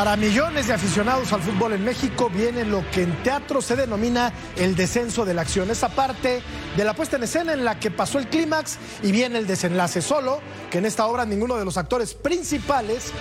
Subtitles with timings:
[0.00, 4.32] Para millones de aficionados al fútbol en México viene lo que en teatro se denomina
[4.56, 5.70] el descenso de la acción.
[5.70, 6.40] Esa parte
[6.74, 10.00] de la puesta en escena en la que pasó el clímax y viene el desenlace
[10.00, 10.40] solo,
[10.70, 13.12] que en esta obra ninguno de los actores principales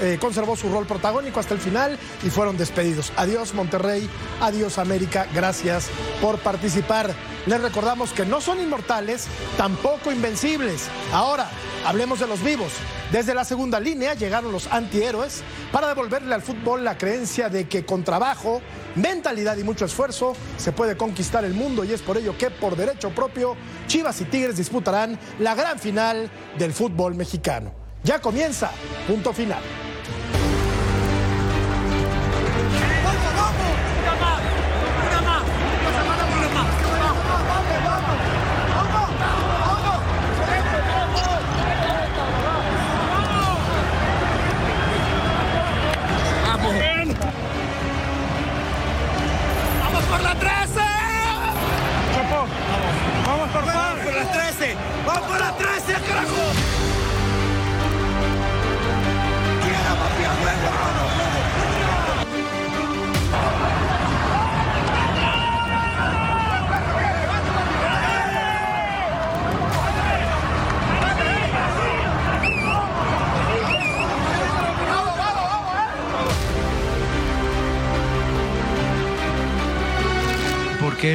[0.00, 3.12] eh, conservó su rol protagónico hasta el final y fueron despedidos.
[3.18, 4.08] Adiós Monterrey,
[4.40, 5.88] adiós América, gracias
[6.22, 7.14] por participar.
[7.44, 9.26] Les recordamos que no son inmortales,
[9.58, 10.88] tampoco invencibles.
[11.12, 11.50] Ahora,
[11.84, 12.72] hablemos de los vivos.
[13.12, 17.84] Desde la segunda línea llegaron los antihéroes para devolverle al fútbol la creencia de que
[17.84, 18.62] con trabajo,
[18.94, 22.76] mentalidad y mucho esfuerzo se puede conquistar el mundo y es por ello que por
[22.76, 23.56] derecho propio
[23.88, 27.72] Chivas y Tigres disputarán la gran final del fútbol mexicano.
[28.04, 28.70] Ya comienza,
[29.08, 29.60] punto final.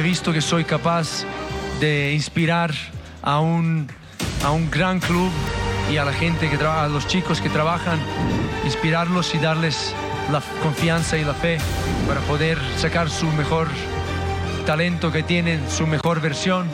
[0.02, 1.24] Visto que soy capaz
[1.80, 2.72] de inspirar
[3.22, 3.88] a un,
[4.44, 5.30] a un gran club
[5.90, 7.98] y a la gente que trabaja, a los chicos que trabajan,
[8.64, 9.94] inspirarlos y darles
[10.30, 11.58] la confianza y la fe
[12.06, 13.68] para poder sacar su mejor
[14.66, 16.68] talento que tienen, su mejor versión.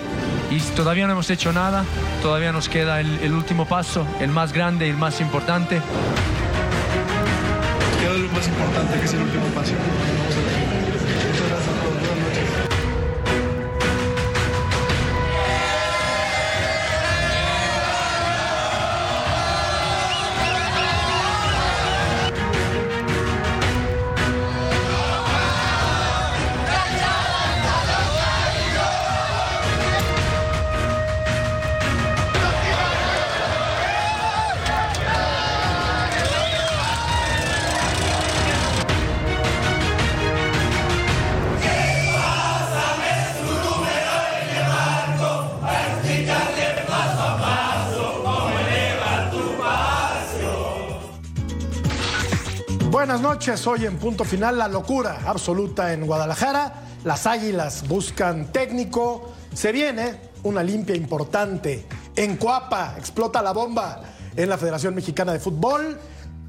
[0.50, 1.84] Y todavía no hemos hecho nada,
[2.22, 5.80] todavía nos queda el, último paso, el más grande y el más importante.
[8.00, 9.72] Queda lo más importante, que es el último paso.
[53.28, 56.72] Noches, hoy en punto final la locura absoluta en Guadalajara.
[57.04, 59.34] Las Águilas buscan técnico.
[59.52, 61.84] Se viene una limpia importante.
[62.16, 64.00] En Coapa explota la bomba
[64.34, 65.98] en la Federación Mexicana de Fútbol.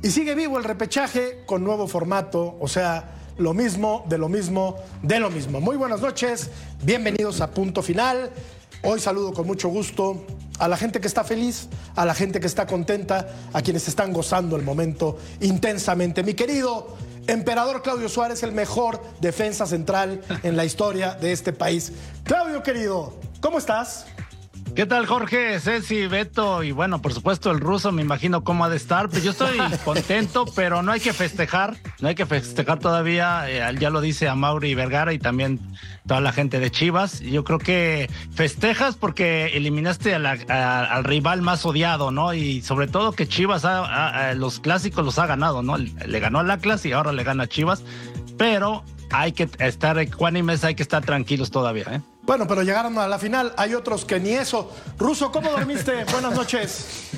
[0.02, 4.78] Y sigue vivo el repechaje con nuevo formato, o sea, lo mismo, de lo mismo,
[5.04, 5.60] de lo mismo.
[5.60, 6.50] Muy buenas noches,
[6.82, 8.32] bienvenidos a punto final.
[8.84, 10.26] Hoy saludo con mucho gusto
[10.60, 14.14] a la gente que está feliz, a la gente que está contenta, a quienes están
[14.14, 16.22] gozando el momento intensamente.
[16.22, 16.96] Mi querido
[17.28, 21.92] emperador Claudio Suárez, el mejor defensa central en la historia de este país.
[22.24, 24.06] Claudio, querido, ¿cómo estás?
[24.80, 26.64] ¿Qué tal, Jorge, Ceci, Beto?
[26.64, 29.10] Y bueno, por supuesto, el ruso, me imagino cómo ha de estar.
[29.10, 33.44] Pues yo estoy contento, pero no hay que festejar, no hay que festejar todavía.
[33.50, 35.60] Eh, ya lo dice a Mauri Vergara y también
[36.08, 37.20] toda la gente de Chivas.
[37.20, 42.34] Yo creo que festejas porque eliminaste al rival más odiado, ¿no?
[42.34, 43.68] Y sobre todo que Chivas,
[44.38, 45.78] los clásicos los ha ganado, ¿no?
[45.78, 47.84] Le ganó al Atlas y ahora le gana a Chivas.
[48.38, 52.02] Pero hay que estar ecuánimes, hay que estar tranquilos todavía, ¿eh?
[52.24, 53.54] Bueno, pero llegaron a la final.
[53.58, 54.72] Hay otros que ni eso.
[54.98, 56.04] Ruso, ¿cómo dormiste?
[56.12, 57.12] Buenas noches.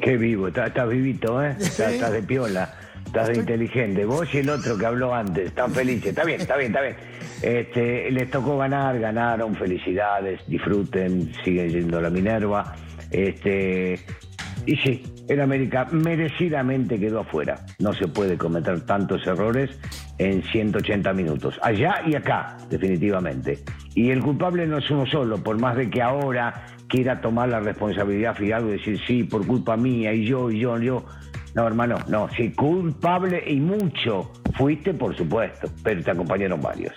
[0.00, 1.56] Qué vivo, estás, vivito, ¿eh?
[1.58, 2.74] Estás, de piola,
[3.04, 4.04] estás de inteligente.
[4.04, 6.10] Vos y el otro que habló antes, están felices.
[6.10, 6.96] Está bien, está bien, está bien.
[7.42, 12.74] Este, les tocó ganar, ganaron, felicidades, disfruten, siguen yendo a la Minerva.
[13.10, 14.00] Este,
[14.66, 17.64] y sí, el América merecidamente quedó afuera.
[17.78, 19.70] No se puede cometer tantos errores
[20.18, 21.58] en 180 minutos.
[21.62, 23.60] Allá y acá, definitivamente.
[23.94, 27.60] Y el culpable no es uno solo, por más de que ahora quiera tomar la
[27.60, 31.04] responsabilidad Fidalgo y decir, sí, por culpa mía, y yo, y yo, y yo.
[31.54, 36.94] No, hermano, no, sí, culpable y mucho fuiste, por supuesto, pero te acompañaron varios.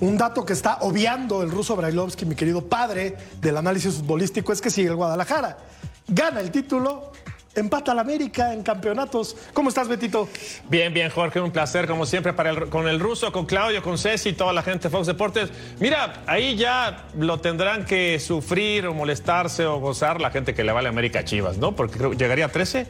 [0.00, 4.60] Un dato que está obviando el ruso Brailovsky, mi querido padre del análisis futbolístico, es
[4.60, 5.58] que si el Guadalajara
[6.06, 7.12] gana el título,
[7.54, 9.36] empata al América en campeonatos.
[9.52, 10.28] ¿Cómo estás, Betito?
[10.68, 13.98] Bien, bien, Jorge, un placer, como siempre, para el, con el ruso, con Claudio, con
[13.98, 15.50] Ceci, toda la gente de Fox Deportes.
[15.80, 20.72] Mira, ahí ya lo tendrán que sufrir o molestarse o gozar la gente que le
[20.72, 21.74] vale América Chivas, ¿no?
[21.74, 22.86] Porque llegaría a 13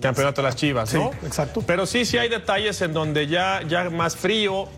[0.00, 1.10] campeonato de las Chivas, ¿no?
[1.12, 1.62] Sí, exacto.
[1.66, 4.68] Pero sí, sí hay detalles en donde ya, ya más frío,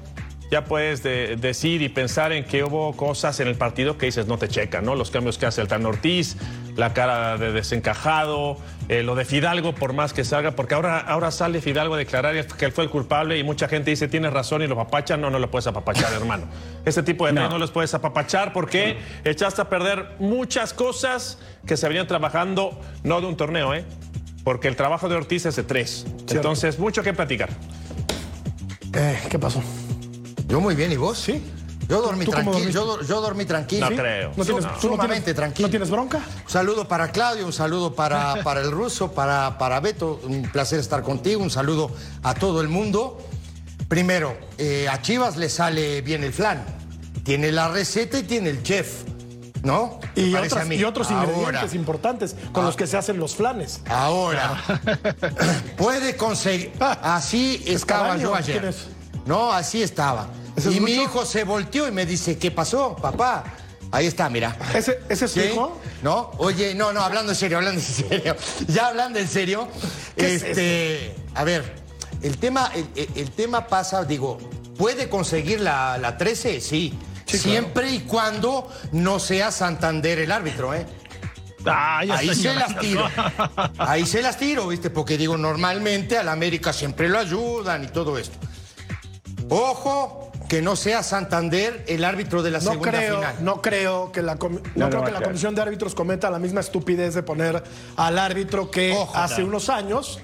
[0.50, 4.36] ya puedes decir y pensar en que hubo cosas en el partido que dices no
[4.36, 4.96] te checan, ¿no?
[4.96, 6.36] Los cambios que hace el Tan Ortiz,
[6.76, 8.56] la cara de desencajado,
[8.88, 12.44] eh, lo de Fidalgo, por más que salga, porque ahora, ahora sale Fidalgo a declarar
[12.46, 15.20] que él fue el culpable y mucha gente dice tienes razón y lo apapachan.
[15.20, 16.46] No, no lo puedes apapachar, hermano.
[16.84, 17.48] Este tipo de no.
[17.48, 23.20] no los puedes apapachar porque echaste a perder muchas cosas que se venían trabajando, no
[23.20, 23.84] de un torneo, ¿eh?
[24.42, 26.06] Porque el trabajo de Ortiz es de tres.
[26.28, 27.50] Entonces, mucho que platicar.
[28.94, 29.62] Eh, ¿Qué pasó?
[30.50, 31.16] Yo muy bien, ¿y vos?
[31.16, 31.40] Sí.
[31.88, 32.70] Yo dormí tranquilo.
[32.70, 33.88] Yo, yo, dormí tranquilo.
[33.88, 34.32] No creo.
[34.36, 35.68] ¿No tienes, no, tú sumamente no tienes, tranquilo.
[35.68, 36.18] ¿No tienes bronca?
[36.18, 40.20] Un saludo para Claudio, un saludo para, para el ruso, para, para Beto.
[40.24, 41.40] Un placer estar contigo.
[41.40, 41.92] Un saludo
[42.24, 43.18] a todo el mundo.
[43.88, 46.64] Primero, eh, a Chivas le sale bien el flan.
[47.24, 49.04] Tiene la receta y tiene el chef.
[49.62, 50.00] ¿No?
[50.16, 53.82] Y, otras, y otros ahora, ingredientes importantes con ah, los que se hacen los flanes.
[53.88, 54.64] Ahora,
[55.76, 56.72] puede conseguir.
[56.80, 58.74] Así estaba yo ayer.
[59.26, 60.28] No, así estaba.
[60.66, 63.44] Y mi hijo se volteó y me dice, ¿qué pasó, papá?
[63.92, 64.56] Ahí está, mira.
[64.74, 65.80] ¿Ese, ese es su hijo?
[66.02, 68.36] No, oye, no, no, hablando en serio, hablando en serio.
[68.68, 69.68] Ya hablando en serio.
[70.16, 71.74] Este, es a ver,
[72.22, 74.38] el tema, el, el, tema pasa, digo,
[74.76, 76.60] ¿puede conseguir la, la 13?
[76.60, 76.96] Sí.
[77.26, 77.96] sí Siempre claro.
[77.96, 80.86] y cuando no sea Santander el árbitro, ¿eh?
[81.66, 83.08] Ah, Ahí se las tiro.
[83.78, 84.90] Ahí se las tiro, ¿viste?
[84.90, 88.38] Porque digo, normalmente al América siempre lo ayudan y todo esto.
[89.48, 93.36] Ojo, que no sea Santander el árbitro de la no segunda creo, final.
[93.40, 96.58] No creo que la, no, no creo que la comisión de árbitros cometa la misma
[96.58, 97.62] estupidez de poner
[97.96, 99.46] al árbitro que Ojo, hace claro.
[99.46, 100.18] unos años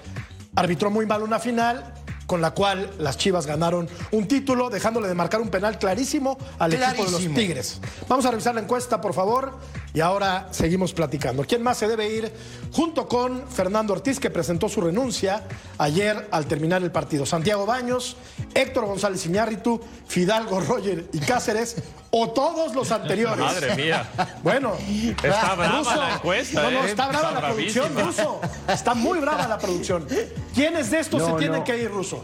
[0.57, 1.95] arbitró muy mal una final
[2.27, 6.73] con la cual las Chivas ganaron un título, dejándole de marcar un penal clarísimo al
[6.73, 7.05] clarísimo.
[7.05, 7.81] equipo de los Tigres.
[8.09, 9.57] Vamos a revisar la encuesta, por favor,
[9.97, 11.43] y ahora seguimos platicando.
[11.45, 12.31] ¿Quién más se debe ir
[12.71, 15.45] junto con Fernando Ortiz, que presentó su renuncia
[15.79, 17.25] ayer al terminar el partido?
[17.25, 18.19] Santiago Baños,
[18.53, 21.77] Héctor González Iñárritu, Fidalgo, Roger y Cáceres,
[22.11, 23.39] o todos los anteriores.
[23.39, 24.07] Madre mía.
[24.43, 24.75] Bueno,
[25.23, 26.63] está brava Ruso, la encuesta.
[26.63, 26.91] No, no, ¿eh?
[26.91, 28.41] está brava está la producción, Ruso.
[28.69, 30.07] Está muy brava la producción.
[30.55, 31.65] ¿Quiénes de estos No, se tienen no.
[31.65, 32.23] que ir, Ruso?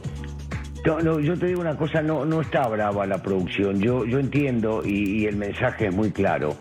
[0.85, 3.79] No, no, yo te digo una cosa, no, no está brava la producción.
[3.81, 6.57] Yo, yo entiendo y, el mensaje es muy claro.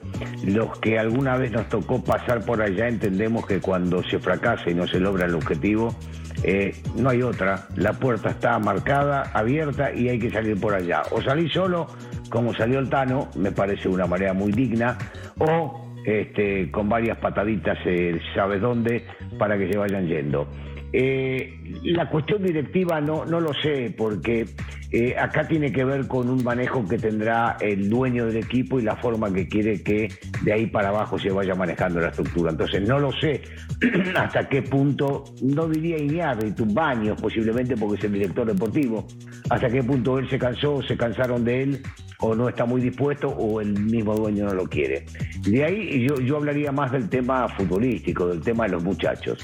[0.45, 4.75] Los que alguna vez nos tocó pasar por allá entendemos que cuando se fracasa y
[4.75, 5.95] no se logra el objetivo,
[6.44, 7.68] eh, no hay otra.
[7.75, 11.01] La puerta está marcada, abierta y hay que salir por allá.
[11.09, 11.88] O salir solo,
[12.29, 15.00] como salió el Tano, me parece una manera muy digna,
[15.39, 19.03] o este, con varias pataditas, eh, sabes dónde,
[19.39, 20.47] para que se vayan yendo.
[20.93, 24.45] Eh, la cuestión directiva no, no lo sé, porque
[24.91, 28.83] eh, acá tiene que ver con un manejo que tendrá el dueño del equipo y
[28.83, 30.09] la forma que quiere que
[30.43, 32.51] de ahí para abajo se vaya manejando la estructura.
[32.51, 33.41] Entonces no lo sé
[34.15, 39.07] hasta qué punto, no diría Iñárritu, Baños posiblemente porque es el director deportivo,
[39.50, 41.81] hasta qué punto él se cansó, se cansaron de él
[42.19, 45.05] o no está muy dispuesto o el mismo dueño no lo quiere.
[45.43, 49.39] De ahí yo, yo hablaría más del tema futbolístico, del tema de los muchachos.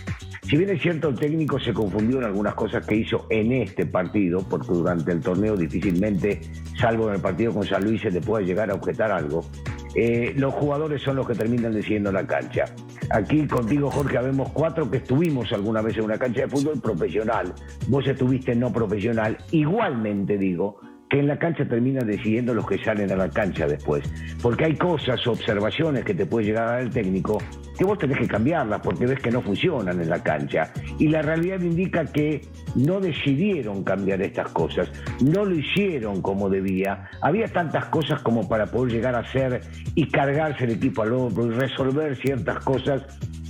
[0.47, 3.85] Si bien es cierto, el técnico se confundió en algunas cosas que hizo en este
[3.85, 6.41] partido, porque durante el torneo difícilmente,
[6.79, 9.45] salvo en el partido con San Luis, se le puede llegar a objetar algo.
[9.95, 12.65] Eh, los jugadores son los que terminan decidiendo la cancha.
[13.09, 17.53] Aquí contigo, Jorge, habemos cuatro que estuvimos alguna vez en una cancha de fútbol profesional.
[17.87, 19.37] Vos estuviste no profesional.
[19.51, 20.79] Igualmente digo
[21.09, 24.03] que en la cancha terminan decidiendo los que salen a la cancha después.
[24.41, 27.39] Porque hay cosas, observaciones que te puede llegar a dar el técnico
[27.77, 30.71] que vos tenés que cambiarlas porque ves que no funcionan en la cancha.
[30.97, 32.41] Y la realidad indica que
[32.75, 34.91] no decidieron cambiar estas cosas,
[35.23, 37.09] no lo hicieron como debía.
[37.21, 39.61] Había tantas cosas como para poder llegar a hacer
[39.95, 43.03] y cargarse el equipo al hombro y resolver ciertas cosas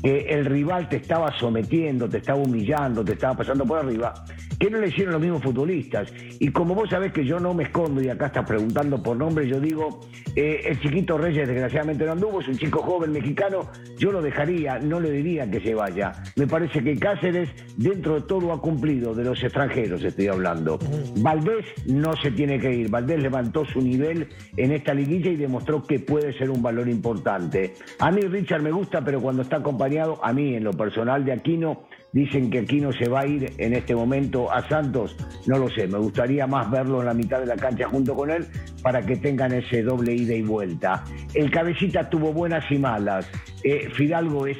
[0.08, 4.14] el rival te estaba sometiendo, te estaba humillando, te estaba pasando por arriba,
[4.60, 6.12] que no le hicieron los mismos futbolistas.
[6.40, 9.48] Y como vos sabés que yo no me escondo y acá estás preguntando por nombre,
[9.48, 10.02] yo digo,
[10.36, 14.78] eh, el chiquito Reyes desgraciadamente no anduvo, es un chico joven mexicano, yo lo dejaría,
[14.80, 16.12] no le diría que se vaya.
[16.36, 20.80] Me parece que Cáceres dentro de todo ha cumplido, de los extranjeros estoy hablando.
[21.18, 25.84] Valdés no se tiene que ir, Valdés levantó su nivel en esta liguilla y demostró
[25.84, 27.74] que puede ser un valor importante.
[28.00, 31.34] A mí Richard me gusta, pero cuando está acompañado, a mí en lo personal de
[31.34, 35.16] Aquino, Dicen que Aquino se va a ir en este momento a Santos.
[35.46, 38.32] No lo sé, me gustaría más verlo en la mitad de la cancha junto con
[38.32, 38.48] él
[38.82, 41.04] para que tengan ese doble ida y vuelta.
[41.34, 43.30] El cabecita tuvo buenas y malas.
[43.64, 44.58] Eh, Fidalgo es,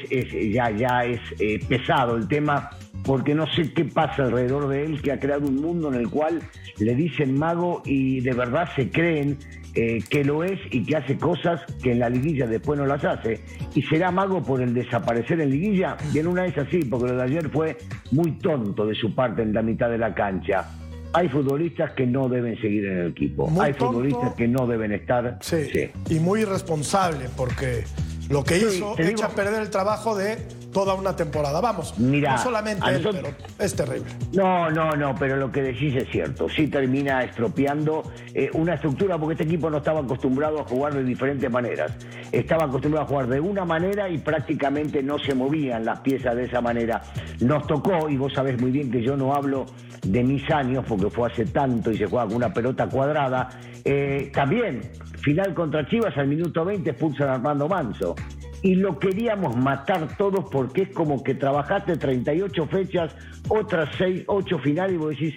[0.52, 2.70] ya, ya es eh, pesado el tema
[3.04, 6.10] porque no sé qué pasa alrededor de él, que ha creado un mundo en el
[6.10, 6.42] cual
[6.80, 9.38] le dicen mago y de verdad se creen
[9.80, 13.06] eh, que lo es y que hace cosas que en la liguilla después no las
[13.06, 13.42] hace.
[13.76, 15.96] Y será mago por el desaparecer en liguilla.
[16.12, 17.78] Y en una es así, porque lo de ayer fue
[18.12, 20.68] muy tonto de su parte en la mitad de la cancha.
[21.14, 23.52] Hay futbolistas que no deben seguir en el equipo.
[23.62, 25.38] Hay futbolistas que no deben estar.
[25.42, 27.84] Sí, Y muy irresponsable, porque
[28.30, 30.40] lo que hizo echa a perder el trabajo de
[30.72, 31.62] toda una temporada.
[31.62, 34.10] Vamos, Mira, no solamente él, pero es terrible.
[34.34, 36.48] No, no, no, pero lo que decís es cierto.
[36.50, 41.04] Sí termina estropeando eh, una estructura porque este equipo no estaba acostumbrado a jugar de
[41.04, 41.94] diferentes maneras.
[42.32, 46.46] Estaba acostumbrado a jugar de una manera y prácticamente no se movían las piezas de
[46.46, 47.02] esa manera.
[47.40, 49.66] Nos tocó, y vos sabés muy bien que yo no hablo
[50.06, 53.50] de mis años porque fue hace tanto y se juega con una pelota cuadrada.
[53.84, 54.82] Eh, también,
[55.22, 58.16] final contra Chivas al minuto 20 expulsan a Armando Manso
[58.64, 63.16] y lo queríamos matar todos porque es como que trabajaste 38 fechas,
[63.50, 65.36] otras 6, 8 finales y vos decís,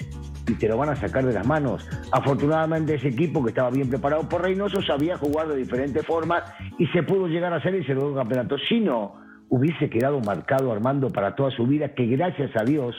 [0.48, 1.86] y te lo van a sacar de las manos.
[2.12, 6.42] Afortunadamente ese equipo que estaba bien preparado por Reynoso sabía jugar de diferentes formas
[6.78, 8.56] y se pudo llegar a hacer ese nuevo campeonato.
[8.68, 9.14] Si no,
[9.48, 12.96] hubiese quedado marcado Armando para toda su vida, que gracias a Dios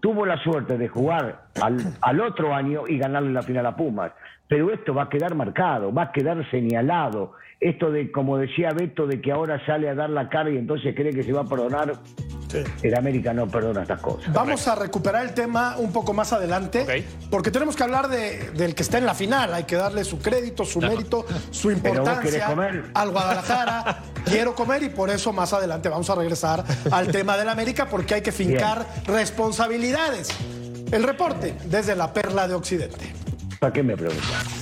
[0.00, 4.12] tuvo la suerte de jugar al, al otro año y ganarle la final a Pumas.
[4.48, 9.06] Pero esto va a quedar marcado, va a quedar señalado esto de, como decía Beto,
[9.06, 11.44] de que ahora sale a dar la cara y entonces cree que se va a
[11.44, 11.94] perdonar.
[12.82, 14.30] El América no perdona estas cosas.
[14.30, 18.74] Vamos a recuperar el tema un poco más adelante, porque tenemos que hablar de, del
[18.74, 19.54] que está en la final.
[19.54, 22.54] Hay que darle su crédito, su mérito, su importancia
[22.92, 24.02] al Guadalajara.
[24.26, 28.16] Quiero comer y por eso más adelante vamos a regresar al tema del América, porque
[28.16, 30.28] hay que fincar responsabilidades.
[30.90, 33.14] El reporte desde la Perla de Occidente.
[33.58, 34.61] ¿Para qué me preguntas?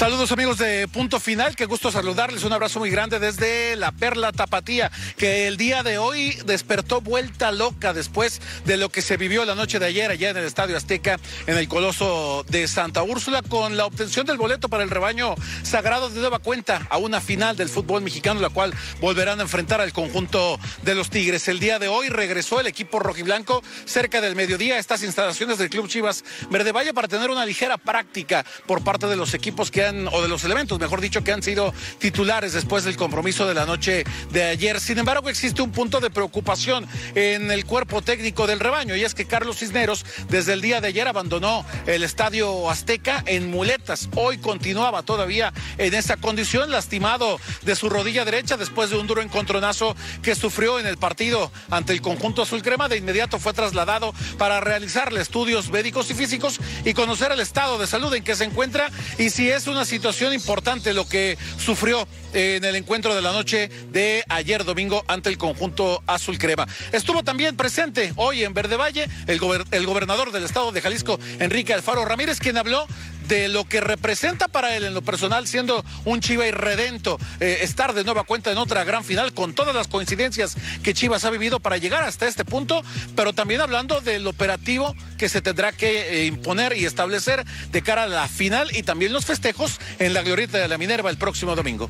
[0.00, 4.32] Saludos amigos de Punto Final, qué gusto saludarles, un abrazo muy grande desde la Perla
[4.32, 9.44] Tapatía, que el día de hoy despertó vuelta loca después de lo que se vivió
[9.44, 13.42] la noche de ayer allá en el Estadio Azteca, en el Coloso de Santa Úrsula,
[13.42, 17.58] con la obtención del boleto para el rebaño sagrado de nueva cuenta a una final
[17.58, 21.46] del fútbol mexicano, la cual volverán a enfrentar al conjunto de los Tigres.
[21.48, 25.68] El día de hoy regresó el equipo rojiblanco cerca del mediodía a estas instalaciones del
[25.68, 29.84] Club Chivas Verde Valle para tener una ligera práctica por parte de los equipos que
[29.84, 33.54] han o de los elementos, mejor dicho, que han sido titulares después del compromiso de
[33.54, 34.80] la noche de ayer.
[34.80, 39.14] Sin embargo, existe un punto de preocupación en el cuerpo técnico del rebaño y es
[39.14, 44.08] que Carlos Cisneros desde el día de ayer abandonó el estadio Azteca en muletas.
[44.16, 49.22] Hoy continuaba todavía en esa condición, lastimado de su rodilla derecha después de un duro
[49.22, 52.88] encontronazo que sufrió en el partido ante el conjunto azul crema.
[52.88, 57.86] De inmediato fue trasladado para realizarle estudios médicos y físicos y conocer el estado de
[57.86, 62.64] salud en que se encuentra y si es una situación importante lo que sufrió en
[62.64, 66.66] el encuentro de la noche de ayer domingo ante el conjunto azul crema.
[66.92, 71.74] Estuvo también presente hoy en Verde Valle el, el gobernador del estado de Jalisco, Enrique
[71.74, 72.86] Alfaro Ramírez, quien habló
[73.30, 77.94] de lo que representa para él en lo personal, siendo un Chiva irredento, eh, estar
[77.94, 81.60] de nueva cuenta en otra gran final con todas las coincidencias que Chivas ha vivido
[81.60, 82.82] para llegar hasta este punto,
[83.14, 88.02] pero también hablando del operativo que se tendrá que eh, imponer y establecer de cara
[88.02, 91.54] a la final y también los festejos en la glorieta de la Minerva el próximo
[91.54, 91.88] domingo.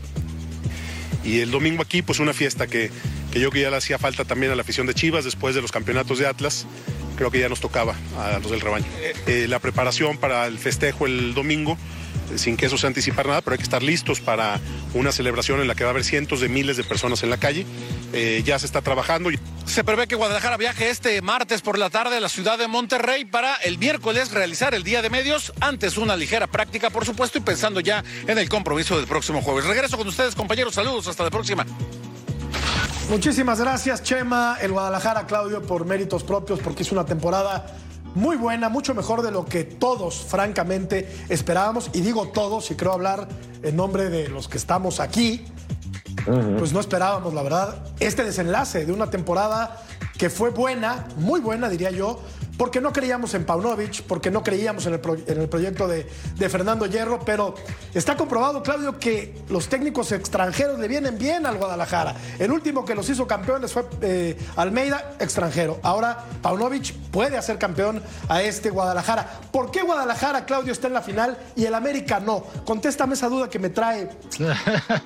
[1.24, 2.90] Y el domingo aquí, pues una fiesta que,
[3.30, 5.62] que yo que ya le hacía falta también a la afición de Chivas después de
[5.62, 6.66] los campeonatos de Atlas
[7.20, 8.86] creo que ya nos tocaba a los del rebaño.
[9.26, 11.76] Eh, la preparación para el festejo el domingo,
[12.32, 14.58] eh, sin que eso se anticipar nada, pero hay que estar listos para
[14.94, 17.36] una celebración en la que va a haber cientos de miles de personas en la
[17.36, 17.66] calle.
[18.14, 19.28] Eh, ya se está trabajando.
[19.66, 23.26] Se prevé que Guadalajara viaje este martes por la tarde a la ciudad de Monterrey
[23.26, 27.42] para el miércoles realizar el día de medios, antes una ligera práctica, por supuesto, y
[27.42, 29.66] pensando ya en el compromiso del próximo jueves.
[29.66, 30.74] Regreso con ustedes, compañeros.
[30.74, 31.66] Saludos, hasta la próxima.
[33.10, 37.66] Muchísimas gracias, Chema, el Guadalajara, Claudio, por méritos propios, porque es una temporada
[38.14, 41.90] muy buena, mucho mejor de lo que todos, francamente, esperábamos.
[41.92, 43.26] Y digo todos, y creo hablar
[43.64, 45.44] en nombre de los que estamos aquí,
[46.56, 49.82] pues no esperábamos, la verdad, este desenlace de una temporada
[50.16, 52.20] que fue buena, muy buena, diría yo,
[52.60, 56.48] porque no creíamos en Paunovic, porque no creíamos en el, en el proyecto de, de,
[56.50, 57.54] Fernando Hierro, pero
[57.94, 62.14] está comprobado, Claudio, que los técnicos extranjeros le vienen bien al Guadalajara.
[62.38, 65.80] El último que los hizo campeones fue eh, Almeida, extranjero.
[65.82, 69.40] Ahora Paunovic puede hacer campeón a este Guadalajara.
[69.50, 72.44] ¿Por qué Guadalajara, Claudio, está en la final y el América no?
[72.66, 74.10] Contéstame esa duda que me trae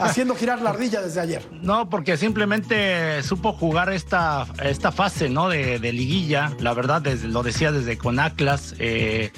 [0.01, 1.49] haciendo girar la ardilla desde ayer.
[1.53, 5.49] No, porque simplemente supo jugar esta, esta fase ¿no?
[5.49, 8.75] de, de liguilla, la verdad, desde, lo decía desde con Atlas.
[8.79, 9.31] Eh,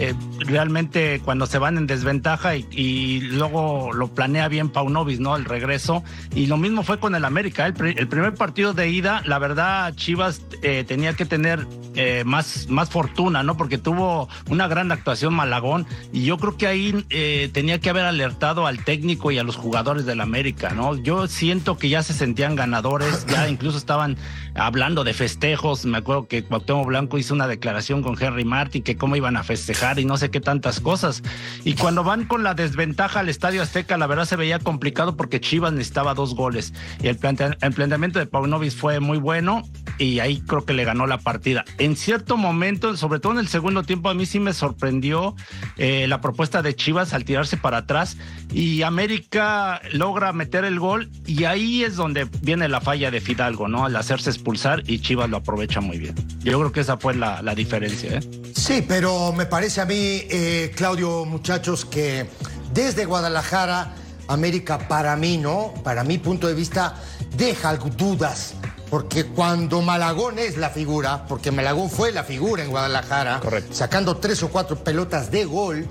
[0.00, 5.34] eh, realmente cuando se van en desventaja y, luego lo planea bien Paunovis, ¿no?
[5.34, 6.04] El regreso.
[6.36, 7.66] Y lo mismo fue con el América.
[7.66, 12.90] El, primer partido de ida, la verdad, Chivas eh, tenía que tener eh, más, más
[12.90, 13.56] fortuna, ¿no?
[13.56, 17.04] Porque tuvo una gran actuación Malagón y yo creo que ahí
[17.52, 20.96] tenía que haber alertado al técnico y a los jugadores del América, ¿no?
[20.96, 24.16] Yo siento que ya se sentían ganadores, ya incluso estaban
[24.54, 25.84] hablando de festejos.
[25.86, 29.42] Me acuerdo que Cuauhtémoc Blanco hizo una declaración con Henry Martin que cómo iban a
[29.42, 31.22] festejar y no sé qué tantas cosas.
[31.64, 35.40] Y cuando van con la desventaja al Estadio Azteca, la verdad se veía complicado porque
[35.40, 36.74] Chivas necesitaba dos goles.
[37.02, 39.62] Y el, planteamiento de Paunovis fue muy bueno
[39.98, 41.64] y ahí creo que le ganó la partida.
[41.78, 45.34] En cierto momento, sobre todo en el segundo tiempo, a mí sí me sorprendió
[45.76, 48.16] eh, la propuesta de Chivas al tirarse para atrás
[48.52, 53.68] y América logra meter el gol y ahí es donde viene la falla de Fidalgo,
[53.68, 53.84] ¿no?
[53.84, 56.14] Al hacerse expulsar y Chivas lo aprovecha muy bien.
[56.40, 58.18] Yo creo que esa fue la, la diferencia.
[58.18, 58.20] ¿eh?
[58.54, 62.28] Sí, pero me parece a mí, eh, Claudio, muchachos, que
[62.72, 63.94] desde Guadalajara,
[64.26, 65.72] América, para mí, ¿no?
[65.84, 66.96] Para mi punto de vista,
[67.36, 68.54] deja dudas.
[68.90, 74.42] Porque cuando Malagón es la figura, porque Malagón fue la figura en Guadalajara, sacando tres
[74.42, 75.86] o cuatro pelotas de gol,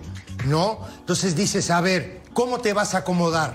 [0.46, 0.80] ¿no?
[1.00, 3.54] Entonces dices, a ver, ¿cómo te vas a acomodar?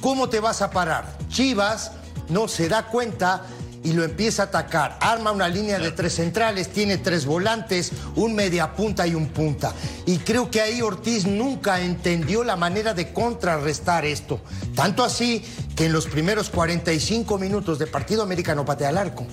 [0.00, 1.18] ¿Cómo te vas a parar?
[1.28, 1.92] Chivas
[2.28, 3.42] no se da cuenta
[3.84, 4.98] y lo empieza a atacar.
[5.00, 9.72] Arma una línea de tres centrales, tiene tres volantes, un media punta y un punta.
[10.06, 14.40] Y creo que ahí Ortiz nunca entendió la manera de contrarrestar esto.
[14.74, 15.44] Tanto así
[15.76, 19.26] que en los primeros 45 minutos de partido americano patea al arco.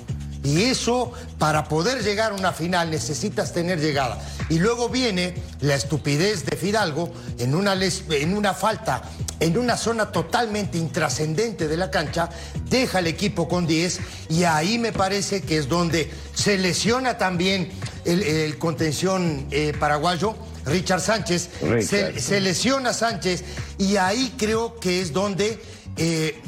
[0.43, 4.19] Y eso, para poder llegar a una final, necesitas tener llegada.
[4.49, 9.03] Y luego viene la estupidez de Fidalgo en una, en una falta,
[9.41, 12.29] en una zona totalmente intrascendente de la cancha,
[12.69, 17.69] deja el equipo con 10 y ahí me parece que es donde se lesiona también
[18.05, 20.35] el, contención eh, paraguayo.
[20.63, 21.49] Richard Sánchez,
[21.81, 23.43] Se, lesiona Sánchez
[23.79, 25.59] y ahí creo que es donde
[25.97, 26.39] eh,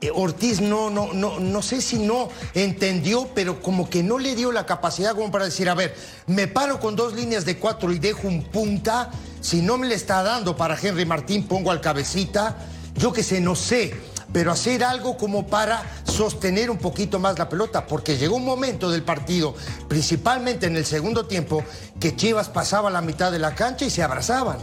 [0.00, 4.34] eh, Ortiz no, no, no, no sé si no entendió, pero como que no le
[4.34, 5.94] dio la capacidad como para decir, a ver,
[6.26, 9.94] me paro con dos líneas de cuatro y dejo un punta, si no me le
[9.94, 12.56] está dando para Henry Martín, pongo al cabecita,
[12.94, 13.94] yo que sé, no sé,
[14.32, 18.90] pero hacer algo como para sostener un poquito más la pelota, porque llegó un momento
[18.90, 19.54] del partido,
[19.88, 21.64] principalmente en el segundo tiempo,
[21.98, 24.58] que Chivas pasaba la mitad de la cancha y se abrazaban.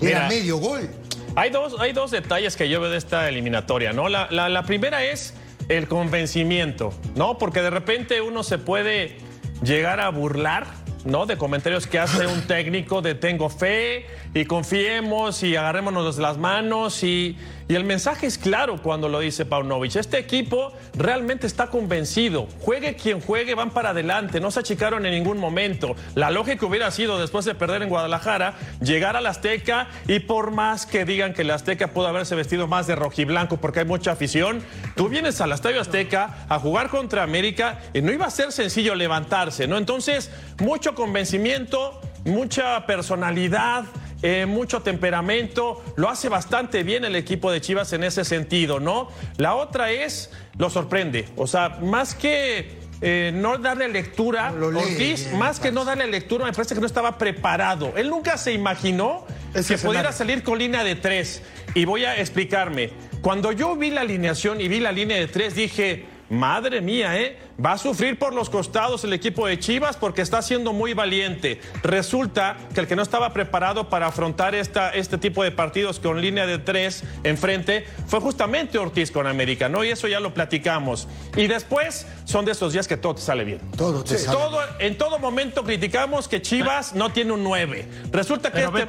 [0.00, 0.88] Era medio gol.
[1.36, 4.08] Hay dos, hay dos detalles que yo veo de esta eliminatoria, ¿no?
[4.08, 5.34] La, la, primera es
[5.68, 7.38] el convencimiento, ¿no?
[7.38, 9.18] Porque de repente uno se puede
[9.62, 10.66] llegar a burlar
[11.04, 11.26] ¿no?
[11.26, 17.02] De comentarios que hace un técnico de tengo fe y confiemos y agarrémonos las manos
[17.02, 17.36] y,
[17.70, 19.94] y el mensaje es claro cuando lo dice Paunovic.
[19.94, 22.48] Este equipo realmente está convencido.
[22.62, 24.40] Juegue quien juegue, van para adelante.
[24.40, 25.94] No se achicaron en ningún momento.
[26.16, 30.84] La lógica hubiera sido, después de perder en Guadalajara, llegar al Azteca y por más
[30.84, 34.64] que digan que el Azteca pudo haberse vestido más de rojiblanco porque hay mucha afición,
[34.96, 38.96] tú vienes al Estadio Azteca a jugar contra América y no iba a ser sencillo
[38.96, 39.78] levantarse, ¿no?
[39.78, 43.84] Entonces, mucho convencimiento, mucha personalidad.
[44.22, 49.08] Eh, mucho temperamento, lo hace bastante bien el equipo de Chivas en ese sentido, ¿no?
[49.38, 55.58] La otra es, lo sorprende, o sea, más que eh, no darle lectura, Ortiz, más
[55.58, 57.94] que no darle lectura, me parece que no estaba preparado.
[57.96, 61.42] Él nunca se imaginó que pudiera salir con línea de tres.
[61.74, 62.90] Y voy a explicarme.
[63.22, 67.38] Cuando yo vi la alineación y vi la línea de tres, dije, madre mía, ¿eh?
[67.64, 71.60] Va a sufrir por los costados el equipo de Chivas porque está siendo muy valiente.
[71.82, 76.22] Resulta que el que no estaba preparado para afrontar esta, este tipo de partidos con
[76.22, 79.84] línea de tres enfrente fue justamente Ortiz con América, ¿no?
[79.84, 81.06] Y eso ya lo platicamos.
[81.36, 83.60] Y después son de esos días que todo te sale bien.
[83.76, 87.86] Todo te sale todo, En todo momento criticamos que Chivas no tiene un 9.
[88.10, 88.86] Resulta que este...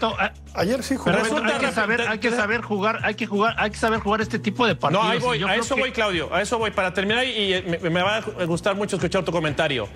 [0.53, 1.11] ayer sí jugó.
[1.11, 4.21] Resulta hay que saber, hay que saber jugar, hay que jugar, hay que saber jugar
[4.21, 5.03] este tipo de partidos.
[5.03, 6.71] No, ahí voy, a eso voy, Claudio, a eso voy.
[6.71, 9.89] Para terminar, y me, me va a gustar gustar mucho escuchar tu comentario.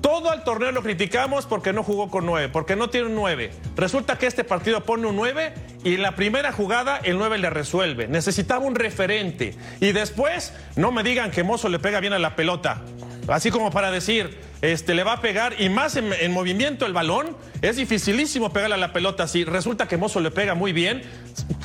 [0.00, 3.50] Todo el torneo lo criticamos porque no jugó con nueve, porque no tiene un nueve.
[3.74, 7.50] Resulta que este partido pone un nueve y en la primera jugada el nueve le
[7.50, 8.06] resuelve.
[8.06, 9.56] Necesitaba un referente.
[9.80, 12.82] Y después, no me digan que Mozo le pega bien a la pelota.
[13.26, 16.92] Así como para decir, este, le va a pegar y más en, en movimiento el
[16.92, 17.36] balón.
[17.60, 19.44] Es dificilísimo pegarle a la pelota así.
[19.44, 21.02] Resulta que Mozo le pega muy bien.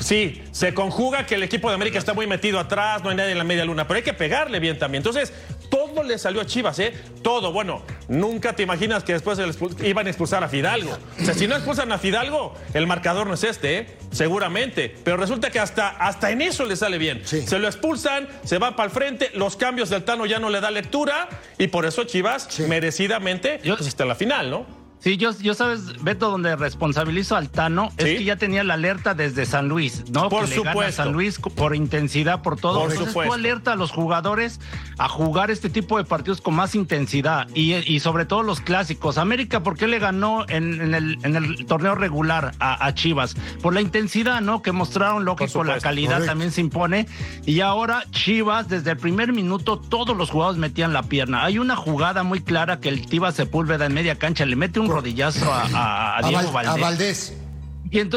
[0.00, 3.32] Sí, se conjuga que el equipo de América está muy metido atrás, no hay nadie
[3.32, 5.00] en la media luna, pero hay que pegarle bien también.
[5.00, 5.32] Entonces,
[5.70, 6.92] todo le salió a Chivas, ¿eh?
[7.22, 7.52] Todo.
[7.52, 9.38] Bueno, nunca te imaginas que después
[9.82, 10.96] iban a expulsar a Fidalgo.
[11.20, 13.86] O sea, si no expulsan a Fidalgo, el marcador no es este, ¿eh?
[14.10, 14.94] Seguramente.
[15.04, 17.22] Pero resulta que hasta, hasta en eso le sale bien.
[17.24, 20.60] Se lo expulsan, se va para el frente, los cambios del Tano ya no le
[20.60, 24.83] da lectura y por eso Chivas, merecidamente, pues está en la final, ¿no?
[25.04, 29.12] Sí, yo, yo sabes, Beto, donde responsabilizo al Tano es que ya tenía la alerta
[29.12, 30.30] desde San Luis, ¿no?
[30.30, 31.02] Por que le gana supuesto.
[31.02, 32.80] San Luis por intensidad, por todo.
[32.80, 33.28] Por Entonces, supuesto.
[33.30, 34.60] tú alerta a los jugadores
[34.96, 39.18] a jugar este tipo de partidos con más intensidad y, y sobre todo los clásicos.
[39.18, 43.34] América, ¿por qué le ganó en, en el, en el torneo regular a, a Chivas?
[43.60, 44.62] Por la intensidad, ¿no?
[44.62, 45.82] Que mostraron, lógico, la supuesto.
[45.82, 46.30] calidad Correcto.
[46.30, 47.06] también se impone.
[47.44, 51.44] Y ahora Chivas, desde el primer minuto, todos los jugadores metían la pierna.
[51.44, 54.93] Hay una jugada muy clara que el Tiva Sepúlveda en media cancha le mete un
[54.94, 57.36] rodillazo a, a- a A, Diego Val- a Valdés.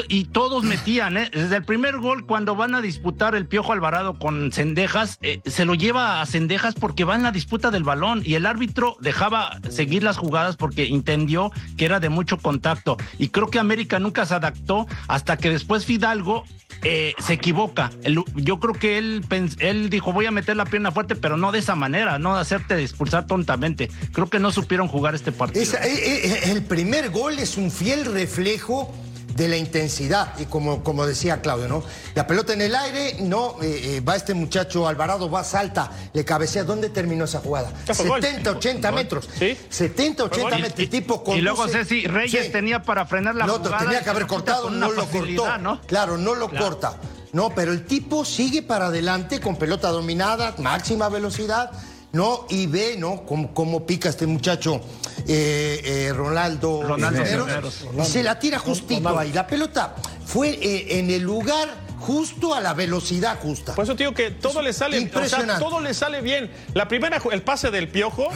[0.10, 1.30] Y todos metían, ¿eh?
[1.32, 5.66] Desde el primer gol, cuando van a disputar el Piojo Alvarado con Cendejas, eh, se
[5.66, 9.60] lo lleva a Cendejas porque va en la disputa del balón y el árbitro dejaba
[9.70, 12.98] seguir las jugadas porque entendió que era de mucho contacto.
[13.20, 16.44] Y creo que América nunca se adaptó hasta que después Fidalgo
[16.84, 17.92] eh, se equivoca.
[18.36, 19.26] Yo creo que él,
[19.60, 22.42] él dijo, voy a meter la pierna fuerte, pero no de esa manera, no de
[22.42, 23.90] hacerte expulsar tontamente.
[24.13, 25.63] Creo que no supieron jugar este partido.
[25.78, 28.94] Eh, eh, el primer gol es un fiel reflejo
[29.38, 31.84] de la intensidad y como, como decía Claudio, ¿no?
[32.15, 36.26] La pelota en el aire, no, eh, eh, va este muchacho Alvarado, va, salta, le
[36.26, 36.63] cabecea.
[36.63, 37.71] ¿Dónde terminó esa jugada?
[37.86, 38.19] Ya fue gol.
[38.21, 39.30] 70, 80 metros.
[39.69, 40.80] 70, 80 Y- metros.
[40.80, 41.41] y- El tipo y conduce.
[41.43, 42.52] luego Ceci Reyes Sí.
[42.52, 43.78] tenía para frenar la No, jugada.
[43.78, 45.58] tenía y que haber cortado, no lo cortó.
[45.60, 45.82] ¿no?
[45.82, 46.65] Claro, no lo Claro.
[46.65, 46.97] corta.
[47.32, 51.69] No, pero el tipo sigue para adelante con pelota dominada, máxima velocidad,
[52.17, 52.45] ¿no?
[52.49, 53.23] Y ve, ¿no?
[53.25, 54.82] Cómo, cómo pica este muchacho
[55.27, 58.10] eh, eh, Ronaldo, Ronaldo Cisneros, Cisneros.
[58.10, 59.32] Y se la tira justito ahí.
[59.32, 63.75] La pelota fue eh, en el lugar justo a la velocidad justa.
[63.75, 66.51] Por eso te digo que todo le sale, o sea, todo le sale bien.
[66.73, 68.30] La primera, el pase del piojo,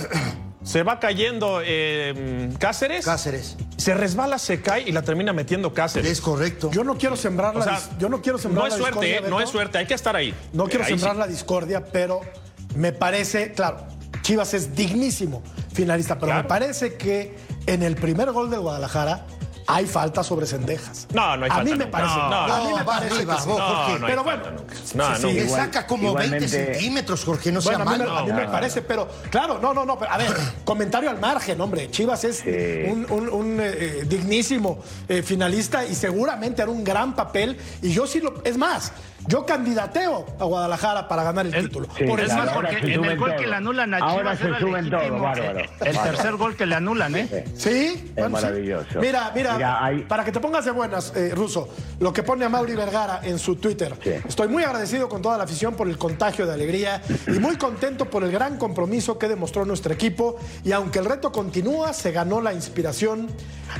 [0.64, 3.06] se va cayendo eh, Cáceres.
[3.06, 3.58] Cáceres.
[3.78, 6.12] Se resbala, se cae y la termina metiendo Cáceres.
[6.12, 6.70] Es correcto.
[6.72, 9.06] Yo no quiero sembrar O la sea, yo no quiero sembrar no es la suerte,
[9.06, 10.36] discordia, eh, no es suerte, hay que estar ahí.
[10.54, 11.20] No quiero Ahí sembrar sí.
[11.20, 12.22] la discordia, pero
[12.76, 13.86] me parece, claro,
[14.22, 15.42] Chivas es dignísimo
[15.74, 16.44] finalista, pero Claro.
[16.44, 19.26] me parece que en el primer gol de Guadalajara
[19.68, 21.08] hay falta sobre Cendejas.
[21.14, 22.16] No, no hay A falta mí me parece.
[22.16, 24.00] No, a mí no, me parece arriba, vos, No, Jorge.
[24.00, 25.16] no pero falta bueno, No, sí, no.
[25.16, 25.28] sí.
[25.38, 28.18] Igual- saca como 20 igualmente- centímetros, Jorge, no Bueno, sea a mí, me, malo.
[28.20, 30.32] a mí me parece, pero claro, no, no, no, pero, a ver,
[30.66, 31.90] comentario al margen, hombre.
[31.90, 32.44] Chivas es
[32.92, 37.58] un, un- un, eh, dignísimo eh, finalista y seguramente hará un gran papel.
[37.82, 38.92] Y yo sí lo, es más,
[39.28, 41.88] yo candidateo a Guadalajara para ganar el El- título.
[41.98, 43.48] Sí, Por Es eso- claro, más, ahora porque se en el gol que todo.
[43.48, 45.60] le anulan a Ahora Chivas se era suben todo, bárbaro.
[45.60, 47.46] Eh, El tercer gol que le anulan, ¿eh?
[47.56, 49.00] Sí, Es maravilloso.
[49.00, 52.46] Mira, mira, Mira, hay- para que te pongas de buenas, eh, Ruso, lo que pone
[52.46, 53.96] a Mauri Vergara en su Twitter.
[54.04, 54.12] Sí.
[54.28, 58.06] Estoy muy agradecido con toda la afición por el contagio de alegría y muy contento
[58.10, 60.38] por el gran compromiso que demostró nuestro equipo.
[60.64, 63.28] Y aunque el reto continúa, se ganó la inspiración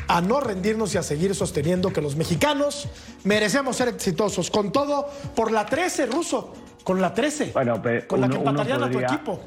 [0.08, 2.88] a no rendirnos y a seguir sosteniendo que los mexicanos
[3.24, 4.50] merecemos ser exitosos.
[4.52, 7.52] Con todo, por la 13, Ruso, con la 13.
[7.54, 9.40] Bueno, pero con la que empatarían a tu equipo.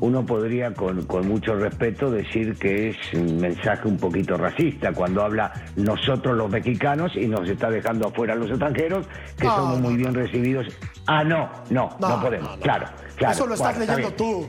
[0.00, 5.22] Uno podría, con, con mucho respeto, decir que es un mensaje un poquito racista cuando
[5.22, 9.96] habla nosotros los mexicanos y nos está dejando afuera los extranjeros, que No, somos muy
[9.96, 10.66] bien recibidos.
[11.06, 12.56] Ah, no, no, no, podemos.
[12.58, 13.34] Claro, claro.
[13.34, 14.48] Eso lo estás Bueno, leyendo tú.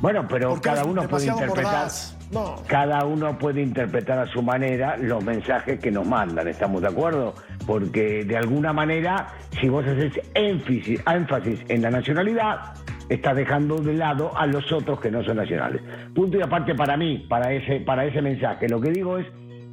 [0.00, 1.64] Bueno, pero Porque cada uno puede interpretar.
[1.64, 2.16] mordaz.
[2.30, 2.56] No.
[2.66, 7.34] Cada uno puede interpretar a su manera los mensajes que nos mandan, ¿estamos de acuerdo?
[7.66, 9.28] Porque de alguna manera,
[9.60, 12.74] si vos haces énfasis, énfasis en la nacionalidad,
[13.08, 15.80] estás dejando de lado a los otros que no son nacionales.
[16.14, 19.26] Punto y aparte para mí, para ese, para ese mensaje, lo que digo es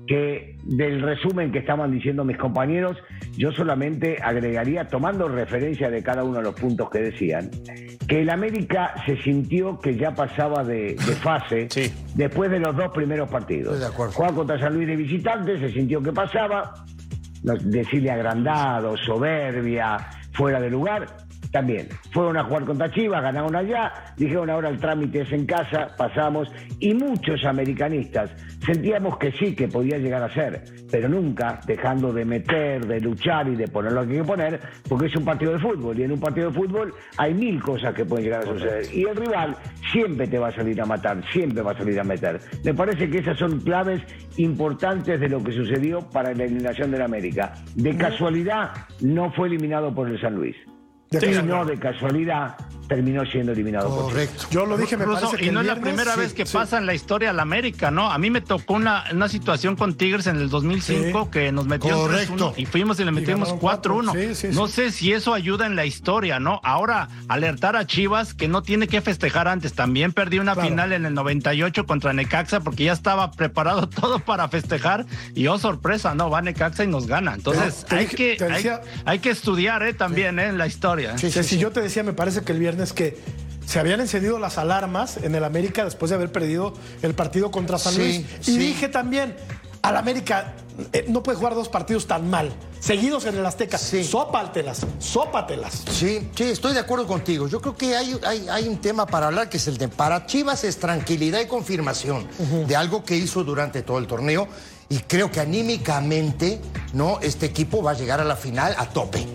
[0.07, 2.97] que del resumen que estaban diciendo mis compañeros,
[3.37, 7.49] yo solamente agregaría, tomando referencia de cada uno de los puntos que decían,
[8.07, 11.91] que el América se sintió que ya pasaba de, de fase Sí.
[12.15, 13.73] después de los dos primeros partidos.
[13.73, 14.13] Estoy de acuerdo.
[14.13, 16.85] Juega contra San Luis de visitante, se sintió que pasaba,
[17.43, 19.97] no- decirle agrandado, soberbia,
[20.33, 21.07] fuera de lugar.
[21.55, 25.95] También fueron a jugar contra Chivas, ganaron allá, dijeron ahora el trámite es en casa,
[25.97, 32.11] pasamos, y muchos americanistas sentíamos que sí, que podía llegar a ser, pero nunca dejando
[32.11, 35.23] de meter, de luchar y de poner lo que hay que poner, porque es un
[35.23, 38.41] partido de fútbol, y en un partido de fútbol hay mil cosas que pueden llegar
[38.41, 39.55] a suceder, y el rival
[39.93, 42.37] siempre te va a salir a matar, siempre va a salir a meter.
[42.65, 44.01] Me parece que esas son claves
[44.35, 47.53] importantes de lo que sucedió para la eliminación del América.
[47.75, 50.57] De casualidad, no fue eliminado por el San Luis.
[51.11, 52.55] No de casualidad
[52.87, 53.89] terminó siendo eliminado.
[53.89, 54.45] Correcto.
[54.51, 56.53] Yo lo dije, me parece que y no es la primera sí, vez que sí.
[56.53, 58.11] pasa en la historia de la América, ¿no?
[58.11, 61.29] A mí me tocó una, una situación con Tigres en el 2005 Sí.
[61.31, 62.51] que nos metieron Correcto.
[62.51, 63.95] 3-1 y fuimos y le metimos ganaron cuatro.
[64.03, 64.13] 4-1.
[64.13, 66.59] Sí, sí, no sé si eso ayuda en la historia, ¿no?
[66.63, 69.73] Ahora, alertar a Chivas que no tiene que festejar antes.
[69.73, 70.69] También perdí una Claro.
[70.69, 75.57] final en el 98 contra Necaxa porque ya estaba preparado todo para festejar y oh
[75.57, 77.33] sorpresa, no, va Necaxa y nos gana.
[77.35, 79.93] Entonces, Te hay, dije- que, te hay, decía- hay que estudiar ¿eh?
[79.93, 80.47] también ¿eh?
[80.47, 81.15] en la historia.
[81.15, 81.17] ¿eh?
[81.17, 81.57] Sí, sí.
[81.57, 83.17] yo te decía, me parece que el viernes que
[83.65, 87.77] se habían encendido las alarmas en el América después de haber perdido el partido contra
[87.79, 88.25] San Sí, Luis.
[88.41, 88.57] Y sí.
[88.57, 89.35] dije también,
[89.81, 90.53] al América
[90.93, 93.77] eh, no puede jugar dos partidos tan mal, seguidos en el Azteca.
[93.77, 94.03] Sí.
[94.03, 95.83] Sópatelas, sópatelas.
[95.91, 97.47] Sí, sí, estoy de acuerdo contigo.
[97.47, 100.25] Yo creo que hay, hay, hay un tema para hablar que es el de para
[100.27, 102.27] Chivas es tranquilidad y confirmación
[102.67, 104.47] de algo que hizo durante todo el torneo
[104.89, 106.61] y creo que anímicamente,
[106.93, 107.19] ¿no?
[107.21, 109.25] Este equipo va a llegar a la final a tope,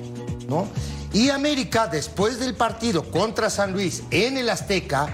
[0.48, 0.68] ¿no?
[1.12, 5.09] Y América después del partido contra San Luis en el Azteca,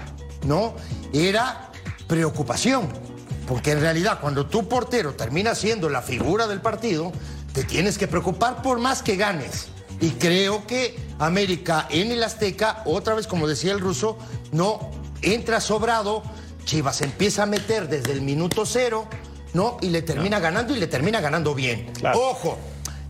[0.45, 0.75] ¿no?
[1.13, 1.71] Era
[2.07, 2.87] preocupación,
[3.47, 7.11] porque en realidad cuando tu portero termina siendo la figura del partido,
[7.53, 9.69] te tienes que preocupar por más que ganes.
[9.99, 14.17] Y creo que América en el Azteca, otra vez como decía el ruso,
[14.51, 14.91] no
[15.23, 16.21] entra sobrado,
[16.65, 19.07] Chivas empieza a meter desde el minuto cero,
[19.53, 19.77] ¿no?
[19.81, 21.91] Y le termina ganando y le termina ganando bien.
[21.93, 22.19] Claro.
[22.19, 22.57] Ojo,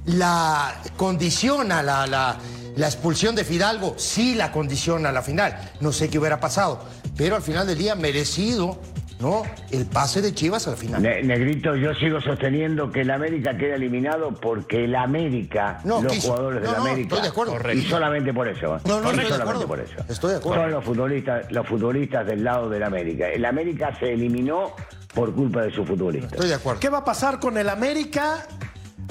[0.06, 2.38] la condiciona la, la,
[2.78, 5.58] la expulsión de Fidalgo, sí la condiciona a la final.
[5.82, 6.82] No sé qué hubiera pasado,
[7.18, 8.80] pero al final del día merecido,
[9.20, 9.44] ¿no?
[9.72, 11.02] El pase de Chivas al final.
[11.02, 16.14] Ne- Negrito, yo sigo sosteniendo que el América queda eliminado porque el América, No, los
[16.14, 16.28] quiso.
[16.30, 17.74] jugadores No, del no, América, estoy de acuerdo.
[17.74, 18.80] y solamente por eso, ¿eh?
[18.86, 19.68] No, no, Y estoy de solamente acuerdo.
[19.68, 19.96] por eso.
[20.14, 20.62] Estoy de acuerdo.
[20.64, 23.28] Son los futbolistas, los futbolistas del lado del América.
[23.30, 24.74] El América se eliminó
[25.16, 26.34] por culpa de sus futbolistas.
[26.34, 26.80] Estoy de acuerdo.
[26.80, 28.46] ¿Qué va a pasar con el América?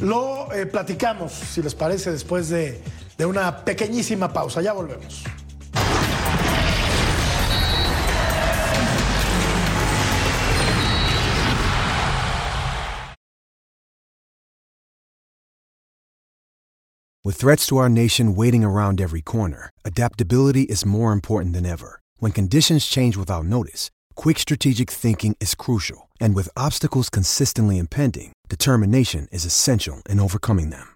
[0.00, 2.80] Lo eh, platicamos, si les parece, después de,
[3.18, 4.62] de una pequeñísima pausa.
[4.62, 5.24] Ya volvemos.
[17.26, 22.00] With threats to our nation waiting around every corner, adaptability is more important than ever.
[22.18, 26.08] When conditions change without notice, quick strategic thinking is crucial.
[26.20, 30.95] And with obstacles consistently impending, determination is essential in overcoming them.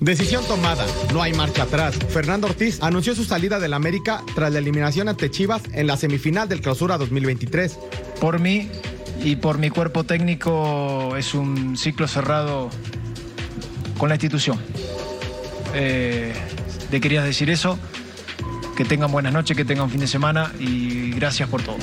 [0.00, 1.94] Decisión tomada, no hay marcha atrás.
[2.08, 6.48] Fernando Ortiz anunció su salida del América tras la eliminación ante Chivas en la semifinal
[6.48, 7.78] del Clausura 2023.
[8.18, 8.70] Por mí
[9.22, 12.70] y por mi cuerpo técnico es un ciclo cerrado
[13.98, 14.58] con la institución.
[15.74, 16.32] Eh,
[16.90, 17.78] le quería decir eso,
[18.78, 21.76] que tengan buenas noches, que tengan un fin de semana y gracias por todo.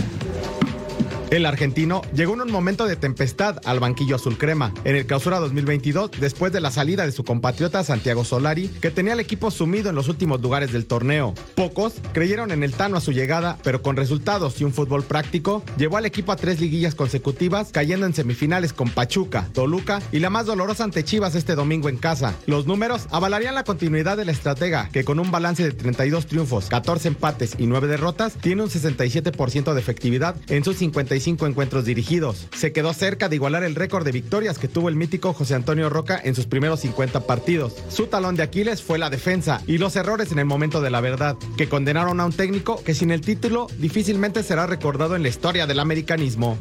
[1.30, 5.40] El argentino llegó en un momento de tempestad al banquillo azul crema en el clausura
[5.40, 9.90] 2022 después de la salida de su compatriota Santiago Solari, que tenía al equipo sumido
[9.90, 11.34] en los últimos lugares del torneo.
[11.56, 15.64] Pocos creyeron en el Tano a su llegada, pero con resultados y un fútbol práctico,
[15.78, 20.30] llevó al equipo a tres liguillas consecutivas, cayendo en semifinales con Pachuca, Toluca y la
[20.30, 22.36] más dolorosa ante Chivas este domingo en casa.
[22.46, 27.10] Los números avalarían la continuidad del estratega, que con un balance de 32 triunfos, 14
[27.10, 31.17] empates y 9 derrotas, tiene un 67% de efectividad en sus 55
[31.48, 32.48] encuentros dirigidos.
[32.56, 35.90] Se quedó cerca de igualar el récord de victorias que tuvo el mítico José Antonio
[35.90, 37.76] Roca en sus primeros 50 partidos.
[37.90, 41.02] Su talón de Aquiles fue la defensa y los errores en el momento de la
[41.02, 45.30] verdad, que condenaron a un técnico que sin el título difícilmente será recordado en la
[45.30, 46.58] historia del americanismo.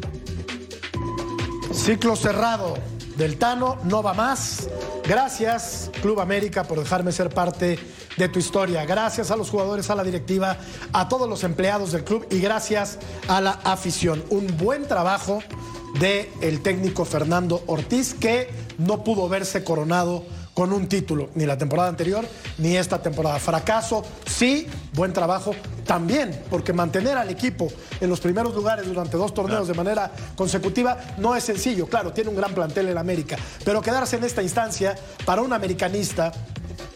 [1.73, 4.69] Ciclo cerrado del Tano, no va más.
[5.07, 7.79] Gracias, Club América, por dejarme ser parte
[8.17, 8.85] de tu historia.
[8.85, 10.57] Gracias a los jugadores, a la directiva,
[10.93, 12.99] a todos los empleados del club y gracias
[13.29, 14.23] a la afición.
[14.31, 15.43] Un buen trabajo
[16.01, 20.25] del el técnico Fernando Ortiz, que no pudo verse coronado
[20.55, 22.27] con un título, ni la temporada anterior,
[22.59, 23.39] ni esta temporada.
[23.39, 25.55] Fracaso, sí, buen trabajo
[25.87, 27.69] también, porque mantener al equipo
[28.01, 31.87] en los primeros lugares durante dos torneos de manera consecutiva no es sencillo.
[31.87, 36.33] Claro, tiene un gran plantel en América, pero quedarse en esta instancia para un americanista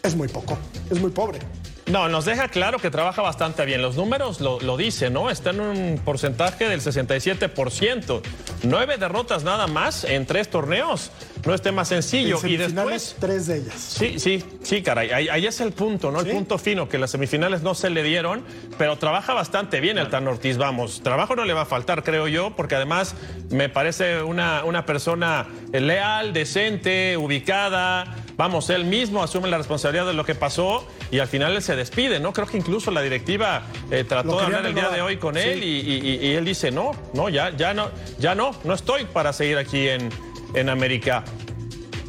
[0.03, 0.59] es muy poco,
[0.91, 1.60] es muy pobre.
[1.91, 3.83] No, nos deja claro que trabaja bastante bien.
[3.83, 5.29] Los números lo, lo dicen, ¿no?
[5.29, 8.21] Está en un porcentaje del 67%.
[8.63, 11.11] Nueve derrotas nada más en tres torneos.
[11.45, 12.39] no es tema sencillo.
[12.45, 13.17] y después.
[13.19, 13.75] Tres de ellas.
[13.75, 15.11] Sí, sí, sí, caray.
[15.11, 16.21] Ahí, es el punto, ¿no?
[16.21, 18.45] El punto fino, que las semifinales no se le dieron,
[18.79, 20.59] pero trabaja bastante bien el Tan Ortiz.
[20.59, 23.17] Vamos, trabajo no le va a faltar, creo yo, porque además
[23.51, 28.17] me parece una, una persona leal, decente, ubicada.
[28.41, 31.77] Vamos, él mismo asume la responsabilidad de lo que pasó y al final él se
[31.77, 32.33] despide, ¿no?
[32.33, 35.63] Creo que incluso la directiva eh, trató de hablar el día de hoy con él
[35.63, 39.91] y, él dice, no, no, ya, ya no, ya no, no estoy para seguir aquí
[39.91, 40.09] en,
[40.55, 41.23] en América.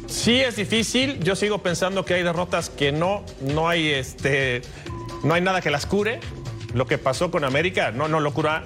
[0.06, 4.62] Sí es difícil, yo sigo pensando que hay derrotas que no, no hay este,
[5.24, 6.20] no hay nada que las cure.
[6.72, 8.64] Lo que pasó con América no, no lo cura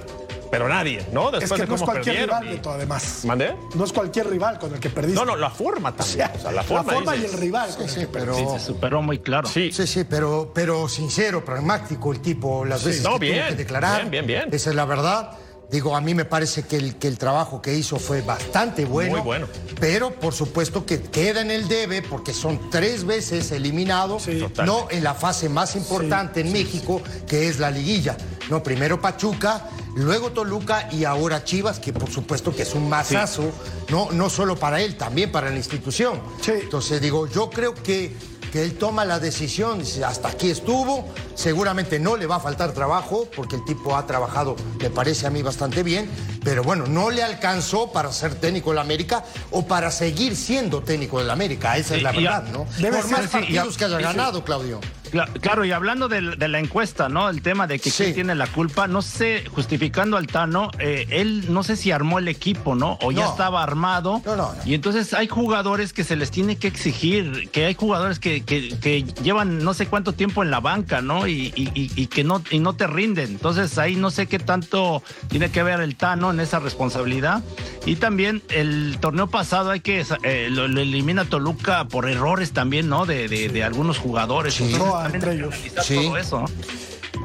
[0.50, 1.30] pero nadie, ¿no?
[1.30, 3.24] Después es que de no es cualquier rival, además.
[3.24, 3.54] ¿Mandé?
[3.74, 5.18] No es cualquier rival con el que perdiste.
[5.18, 6.30] No, no, la forma también.
[6.36, 7.70] O sea, la forma, y el rival.
[7.70, 8.34] Sí, sí, pero...
[8.34, 9.48] se superó muy claro.
[9.48, 13.48] Sí, sí, sí pero, pero sincero, pragmático el tipo, las veces no, que bien, tuvo
[13.48, 14.00] que declarar.
[14.02, 14.48] Bien, bien, bien.
[14.52, 15.30] Esa es la verdad.
[15.70, 19.12] Digo, a mí me parece que el, que el trabajo que hizo fue bastante bueno.
[19.12, 19.48] Muy bueno.
[19.80, 24.28] Pero por supuesto que queda en el debe porque son tres veces eliminados,
[24.64, 28.16] no en la fase más importante en México, que es la liguilla.
[28.48, 33.50] No, primero Pachuca, luego Toluca y ahora Chivas, que por supuesto que es un masazo,
[33.90, 36.20] no, no solo para él, también para la institución.
[36.46, 38.14] Entonces digo, yo creo que
[38.52, 42.72] que él toma la decisión, dice, hasta aquí estuvo, seguramente no le va a faltar
[42.72, 46.08] trabajo, porque el tipo ha trabajado, me parece a mí, bastante bien,
[46.46, 50.80] pero bueno, no le alcanzó para ser técnico de la América o para seguir siendo
[50.80, 52.66] técnico de la América, esa es la verdad, ¿no?
[52.66, 54.80] Por más partidos que haya ganado, Claudio.
[55.40, 57.28] Claro, y hablando de, la encuesta, ¿no?
[57.28, 61.52] El tema de que quién tiene la culpa, no sé, justificando al Tano, eh, él
[61.52, 62.98] no sé si armó el equipo, ¿no?
[63.02, 64.22] O ya estaba armado.
[64.24, 68.18] No, no, Y entonces hay jugadores que se les tiene que exigir, que hay jugadores
[68.18, 71.26] que, que, llevan no sé cuánto tiempo en la banca, ¿no?
[71.26, 73.30] Y, y, que no, y no te rinden.
[73.30, 77.42] Entonces ahí no sé qué tanto tiene que ver el Tano esa responsabilidad.
[77.84, 83.06] Y también el torneo pasado hay que eh, lo, elimina Toluca por errores también, ¿no?
[83.06, 85.54] De, de, algunos jugadores entre ellos.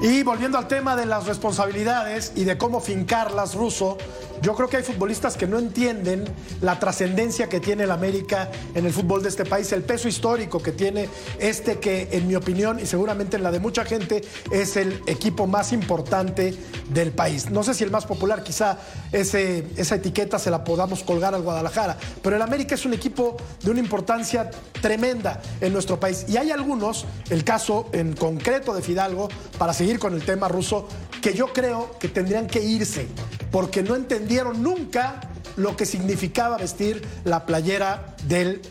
[0.02, 3.98] Y volviendo al tema de las responsabilidades y de cómo fincarlas, Ruso,
[4.42, 6.26] yo creo que hay futbolistas que no entienden
[6.62, 10.62] la trascendencia que tiene el América en el fútbol de este país, el peso histórico
[10.62, 14.78] que tiene este que, en mi opinión, y seguramente en la de mucha gente, es
[14.78, 16.56] el equipo más importante
[16.90, 17.50] del país.
[17.50, 18.80] No sé si el más popular, quizá
[19.12, 23.72] esa etiqueta se la podamos colgar al Guadalajara, pero el América es un equipo de
[23.72, 24.50] una importancia
[24.82, 26.26] tremenda en nuestro país.
[26.28, 30.88] Y hay algunos, el caso en concreto de Fidalgo, para seguir con el tema ruso,
[31.22, 33.08] que yo creo que tendrían que irse,
[33.52, 35.22] porque no entendieron nunca
[35.58, 38.62] lo que significaba vestir la playera del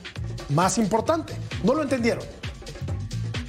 [0.49, 1.35] más importante.
[1.65, 2.25] No lo entendieron.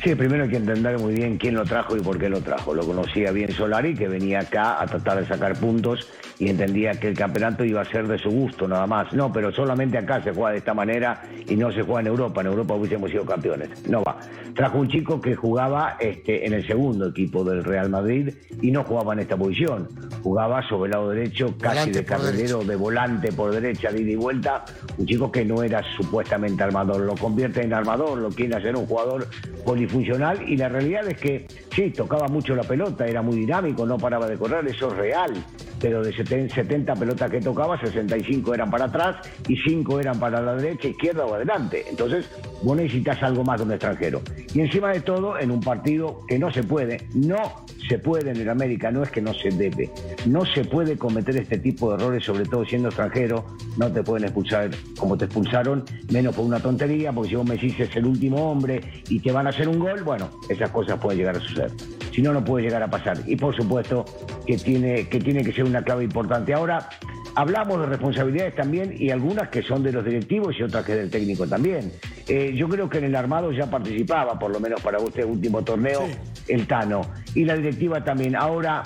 [0.04, 2.74] Sí, primero hay que entender muy bien quién lo trajo y por qué lo trajo.
[2.74, 6.08] Lo conocía bien Solari, que venía acá a tratar de sacar puntos
[6.42, 9.14] y entendía que el campeonato iba a ser de su gusto nada más.
[9.14, 12.42] No, pero solamente acá se juega de esta manera y no se juega en Europa.
[12.42, 13.70] En Europa hubiésemos sido campeones.
[13.88, 14.18] No va.
[14.56, 18.84] Trajo un chico que jugaba este, en el segundo equipo del Real Madrid y no
[18.84, 19.88] jugaba en esta posición.
[20.24, 24.16] Jugaba sobre el lado derecho, casi de carrilero, de volante por derecha, de ida y
[24.16, 24.66] vuelta.
[24.98, 27.02] Un chico que no era supuestamente armador.
[27.02, 29.28] Lo convierte en armador, lo quiere hacer un jugador
[29.64, 34.00] polifuncional y la realidad es que sí, tocaba mucho la pelota, era muy dinámico, no
[34.00, 35.34] paraba de correr, eso es real
[35.82, 39.18] pero de 70 pelotas que tocaba, 65 eran para atrás
[39.48, 41.86] y 5 eran para la derecha, izquierda o adelante.
[41.90, 42.30] Entonces,
[42.64, 44.22] vos necesitas algo más de un extranjero.
[44.54, 48.38] Y encima de todo, en un partido que no se puede, no se puede en
[48.38, 49.90] el América, no es que no se debe,
[50.26, 53.46] no se puede cometer este tipo de errores, sobre todo siendo extranjero,
[53.78, 57.56] no te pueden expulsar como te expulsaron, menos por una tontería, porque si vos me
[57.56, 61.00] decís es el último hombre y te van a hacer un gol, bueno, esas cosas
[61.00, 61.72] pueden llegar a suceder.
[62.14, 63.18] Si no, no puede llegar a pasar.
[63.26, 64.06] Y por supuesto
[64.46, 66.21] que tiene que, tiene que ser una clave importante.
[66.56, 66.90] Ahora,
[67.36, 71.10] hablamos de responsabilidades también y algunas que son de los directivos y otras que del
[71.10, 71.92] técnico también.
[72.28, 75.64] Eh, yo creo que en el armado ya participaba, por lo menos para este último
[75.64, 76.08] torneo,
[76.48, 77.02] el Tano.
[77.36, 78.36] Y la directiva también.
[78.36, 78.84] Ahora,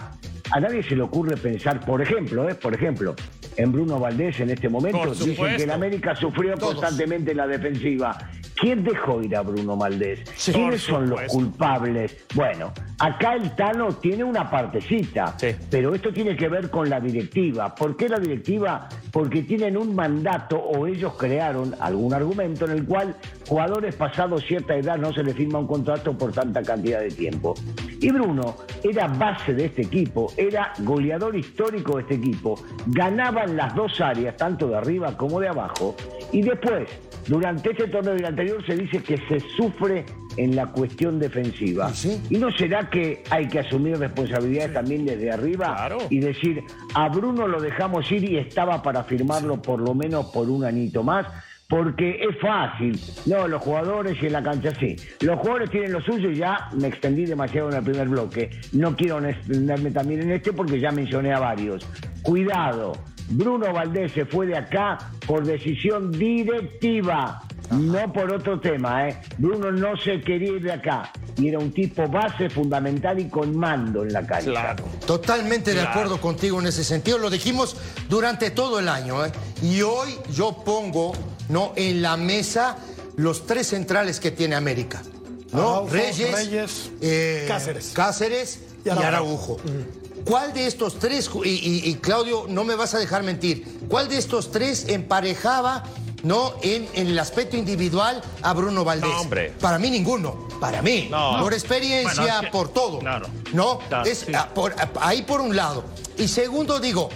[0.51, 2.55] a nadie se le ocurre pensar, por ejemplo, ¿eh?
[2.55, 3.15] por ejemplo,
[3.57, 5.13] en Bruno Valdés en este momento.
[5.13, 8.17] Dicen que el América sufrió constantemente en la defensiva.
[8.55, 10.21] ¿Quién dejó ir a Bruno Valdés?
[10.51, 12.25] ¿Quiénes son los culpables?
[12.33, 15.35] Bueno, acá el Tano tiene una partecita,
[15.69, 17.75] pero esto tiene que ver con la directiva.
[17.75, 18.87] ¿Por qué la directiva?
[19.11, 23.15] Porque tienen un mandato o ellos crearon algún argumento en el cual
[23.47, 27.55] jugadores pasados cierta edad no se les firma un contrato por tanta cantidad de tiempo.
[27.99, 32.55] Y Bruno era base de este equipo, era goleador histórico de este equipo,
[32.87, 35.95] ganaba en las dos áreas, tanto de arriba como de abajo,
[36.31, 36.89] y después,
[37.27, 40.05] durante este torneo y el anterior, se dice que se sufre
[40.37, 41.91] en la cuestión defensiva.
[42.29, 47.47] ¿Y no será que hay que asumir responsabilidades también desde arriba y decir, a Bruno
[47.47, 51.25] lo dejamos ir y estaba para firmarlo por lo menos por un anito más?
[51.67, 52.99] porque es fácil.
[53.25, 54.95] No, los jugadores y en la cancha sí.
[55.21, 58.51] Los jugadores tienen lo suyo y ya me extendí demasiado en el primer bloque.
[58.73, 61.85] No quiero extenderme también en este porque ya mencioné a varios.
[62.21, 62.93] Cuidado,
[63.29, 69.09] Bruno Valdés se fue de acá por decisión directiva, no por otro tema.
[69.09, 69.21] ¿eh?
[69.37, 73.55] Bruno no se quería ir de acá y era un tipo base fundamental y con
[73.57, 74.51] mando en la cancha.
[74.51, 74.85] Claro.
[75.05, 77.17] Totalmente de acuerdo contigo en ese sentido.
[77.17, 77.75] Lo dijimos
[78.09, 79.25] durante todo el año.
[79.25, 79.31] ¿eh?
[79.61, 81.13] Y hoy yo pongo
[81.49, 81.73] ¿no?
[81.75, 82.77] en la mesa
[83.15, 85.01] los tres centrales que tiene América.
[85.51, 85.87] ¿no?
[85.87, 87.91] Araujo, Reyes, eh, Cáceres.
[87.93, 89.07] Cáceres y Y Araujo.
[89.07, 89.57] Araujo.
[90.25, 94.09] ¿Cuál de estos tres, y, y- y, Claudio, no me vas a dejar mentir, cuál
[94.09, 95.83] de estos tres emparejaba
[96.23, 96.55] ¿no?
[96.63, 99.09] en, en el aspecto individual a Bruno Valdés?
[99.09, 99.53] No, hombre.
[99.61, 101.07] Para mí ninguno, para mí.
[101.11, 101.39] No.
[101.39, 102.99] Por experiencia, Bueno, es que- por todo.
[102.99, 103.27] claro.
[103.53, 103.77] ¿No?
[103.87, 104.31] Claro, es, sí.
[104.33, 105.83] ah, por- ah, ahí por un lado.
[106.17, 107.09] Y segundo, digo,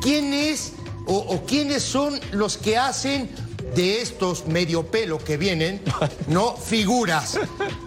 [0.00, 0.72] ¿quién es
[1.06, 3.28] o, o quiénes son los que hacen
[3.74, 5.82] de estos medio pelo que vienen,
[6.28, 7.38] no figuras,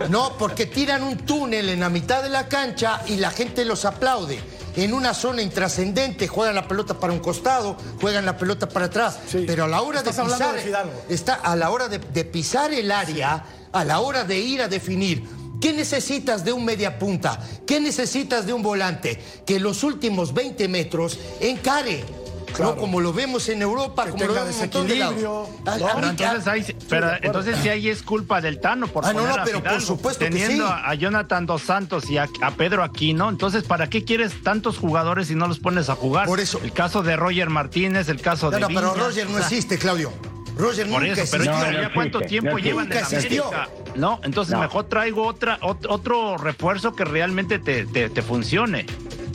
[0.09, 3.86] no porque tiran un túnel en la mitad de la cancha y la gente los
[3.86, 4.39] aplaude.
[4.78, 9.17] En una zona intrascendente juegan la pelota para un costado, juegan la pelota para atrás,
[9.30, 9.43] Sí.
[9.47, 12.71] pero a la hora de Estás pisar, de está a la hora de, de pisar
[12.73, 15.23] el área, a la hora de ir a definir.
[15.59, 17.39] ¿Qué necesitas de un media punta?
[17.65, 19.19] ¿Qué necesitas de un volante?
[19.45, 22.05] Que los últimos 20 metros encare.
[22.54, 22.76] Claro.
[22.76, 25.72] No como lo vemos en Europa, Que como lo vemos en de desequilibrio, ¿no?
[25.72, 29.20] a Pero entonces ahí, pero entonces sí ahí es culpa del Tano por Ah, no,
[29.20, 30.74] poner no, a pero por supuesto que teniendo sí.
[30.76, 35.28] a Jonathan dos Santos y a, a Pedro Aquino, entonces ¿para qué quieres tantos jugadores
[35.28, 36.26] si no los pones a jugar?
[36.26, 36.60] Por eso.
[36.64, 39.48] El caso de Roger Martínez, el caso No, de no, pero Roger no o sea,
[39.48, 40.12] existe, Claudio.
[40.58, 41.45] Roger Por nunca eso, pero.
[41.52, 43.70] No, no ya cuánto existe, tiempo no llevan en América.
[43.95, 44.62] No, entonces No.
[44.62, 48.88] mejor traigo otra ot- otro refuerzo que realmente te, te- te funcione.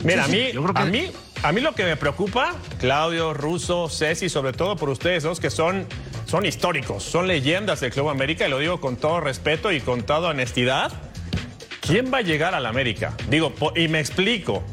[0.03, 1.11] Mira, Sí, a mí, yo creo que- a mí,
[1.43, 5.49] a mí lo que me preocupa, Claudio, Russo, Ceci, sobre todo por ustedes dos que
[5.49, 5.85] son,
[6.25, 10.03] son históricos, son leyendas del Club América, y lo digo con todo respeto y con
[10.03, 10.91] toda honestidad.
[11.81, 13.13] ¿Quién va a llegar al América?
[13.29, 14.63] Digo, y me explico.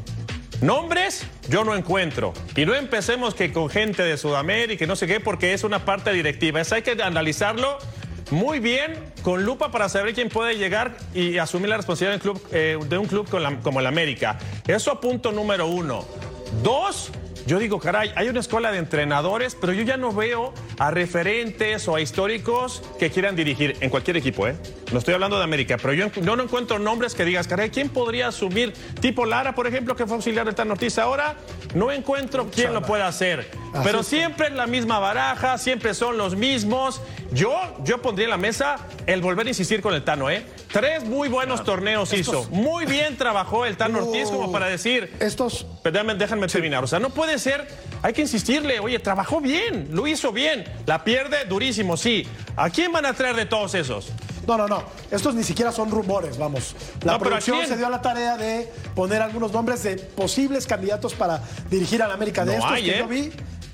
[0.61, 2.33] Nombres yo no encuentro.
[2.55, 5.83] Y no empecemos que con gente de Sudamérica y no sé qué, porque es una
[5.83, 6.61] parte directiva.
[6.61, 7.79] Eso hay que analizarlo
[8.29, 12.37] muy bien, con lupa, para saber quién puede llegar y asumir la responsabilidad de un
[12.37, 13.27] club, eh, de un club
[13.61, 14.39] como el América.
[14.65, 16.30] Eso punto número uno.
[16.63, 17.11] Dos,
[17.47, 21.87] yo digo, caray, hay una escuela de entrenadores, pero yo ya no veo a referentes
[21.87, 24.55] o a históricos que quieran dirigir en cualquier equipo, ¿eh?
[24.91, 27.89] No estoy hablando de América, pero yo, yo no encuentro nombres que digas, caray, ¿quién
[27.89, 28.73] podría asumir?
[28.99, 31.37] Tipo Lara, por ejemplo, que fue auxiliar de Tan Ortiz ahora,
[31.73, 33.49] no encuentro quién lo pueda hacer.
[33.83, 37.01] Pero siempre es la misma baraja, siempre son los mismos.
[37.31, 38.75] Yo, yo pondría en la mesa
[39.05, 40.45] el volver a insistir con el Tano, ¿eh?
[40.71, 42.47] Tres muy buenos torneos hizo.
[42.49, 46.83] Muy bien trabajó el Tano Ortiz como para decir, Estos pero déjame, déjame terminar.
[46.83, 47.67] O sea, no puede ser.
[48.01, 48.79] Hay que insistirle.
[48.79, 50.65] Oye, trabajó bien, lo hizo bien.
[50.85, 52.27] La pierde durísimo, sí.
[52.55, 54.09] ¿A quién van a traer de todos esos?
[54.47, 54.83] No, no, no.
[55.11, 56.75] Estos ni siquiera son rumores, vamos.
[57.03, 59.95] La No, pero ¿a producción se dio a la tarea de poner algunos nombres de
[59.95, 62.43] posibles candidatos para dirigir a la América.
[62.43, 62.99] De No estos hay, que ¿eh?
[62.99, 63.31] yo vi,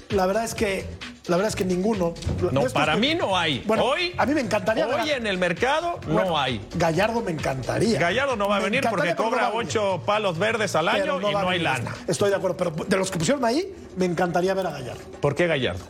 [0.09, 0.85] la verdad es que,
[1.29, 2.13] la verdad es que ninguno.
[2.51, 3.63] No, para que- mí no hay.
[3.65, 6.61] Bueno, hoy, a mí me encantaría ver Hoy en el mercado Bueno, no hay.
[6.75, 7.99] Gallardo me encantaría.
[7.99, 11.29] Gallardo no va a Me venir porque cobra no ocho palos verdes al Pero año
[11.29, 11.93] y va a no hay lana.
[12.07, 15.01] Estoy de acuerdo, pero de los que pusieron ahí, me encantaría ver a Gallardo.
[15.21, 15.83] ¿Por qué Gallardo?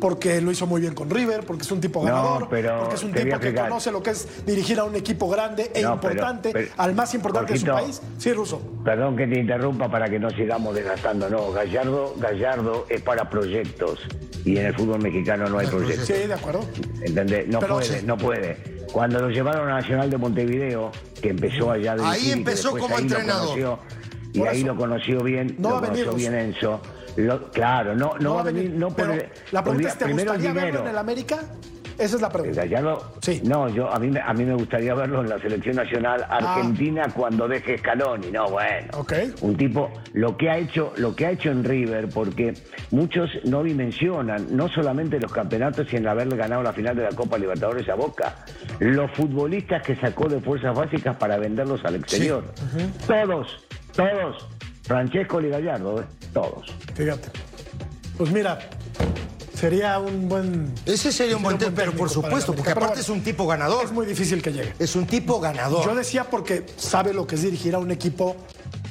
[0.00, 2.94] Porque lo hizo muy bien con River, porque es un tipo No, ganador, pero porque
[2.96, 6.00] es un tipo que conoce lo que es dirigir a un equipo grande e No,
[6.00, 8.02] pero- importante, pero- al más importante de su país.
[8.18, 8.60] Sí, Ruso.
[8.84, 11.30] Perdón que te interrumpa para que no sigamos desgastando.
[11.30, 14.00] No, Gallardo, Gallardo es para proyectos
[14.44, 16.06] y en el fútbol mexicano no hay proyectos.
[16.06, 16.64] Sí, de acuerdo.
[17.02, 17.46] ¿Entendés?
[17.48, 18.06] No Pero puede, sí.
[18.06, 18.56] no puede.
[18.92, 20.90] Cuando lo llevaron a Nacional de Montevideo,
[21.20, 23.58] que empezó allá de Ahí empezó como entrenador.
[24.32, 24.66] y Por ahí eso.
[24.66, 26.80] lo conoció bien, No lo venir, conoció bien Enzo.
[27.16, 29.06] Lo- claro, no, no, va a venir, no por
[29.52, 31.38] la pregunta es, ¿te gustaría verlo en el América?
[31.98, 32.62] Esa es la pregunta.
[32.62, 33.40] Gallardo, Sí.
[33.44, 37.06] no, yo a mí, me- a mí me gustaría verlo en la selección nacional argentina
[37.14, 38.88] cuando deje Scaloni, no, bueno.
[38.92, 38.98] Ah.
[38.98, 39.12] Ok.
[39.42, 42.54] Un tipo, lo que ha hecho, lo que ha hecho en River, porque
[42.90, 47.10] muchos no dimensionan, no solamente los campeonatos y en haberle ganado la final de la
[47.10, 48.36] Copa Libertadores a Boca,
[48.80, 52.44] los futbolistas que sacó de fuerzas básicas para venderlos al exterior.
[53.06, 53.64] Todos,
[53.94, 54.48] todos.
[54.82, 56.04] Francesco y Gallardo, ¿eh?
[56.32, 56.74] todos.
[56.94, 57.28] Fíjate.
[58.18, 58.58] Pues mira,
[59.62, 60.74] sería un buen.
[60.86, 63.84] Ese sería un buen tema, pero por supuesto, porque aparte es un tipo ganador.
[63.84, 64.74] Es muy difícil que llegue.
[64.80, 65.86] Es un tipo ganador.
[65.86, 68.36] Yo decía porque sabe lo que es dirigir a un equipo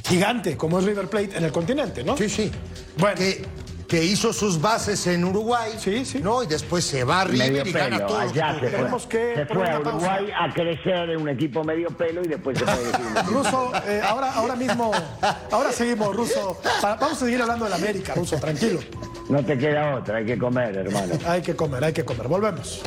[0.07, 2.15] gigante como es River Plate en el continente, ¿no?
[2.15, 2.49] Sí, sí.
[2.97, 3.45] Bueno, Que
[3.91, 6.19] que hizo sus bases en Uruguay, sí, sí.
[6.23, 6.43] ¿no?
[6.43, 8.19] Y después se va a River Medio y gana pelo, todo.
[8.19, 9.09] allá se Tenemos fue.
[9.09, 9.89] que se fue a pausa.
[9.89, 14.01] Uruguay a crecer en un equipo medio pelo y después se fue a Ruso, eh,
[14.07, 14.93] ahora, ahora mismo,
[15.51, 16.57] ahora seguimos, Ruso.
[16.81, 18.79] Vamos a seguir hablando del América, Ruso, tranquilo.
[19.27, 21.15] No te queda otra, hay que comer, hermano.
[21.27, 22.29] Hay que comer, hay que comer.
[22.29, 22.81] Volvemos.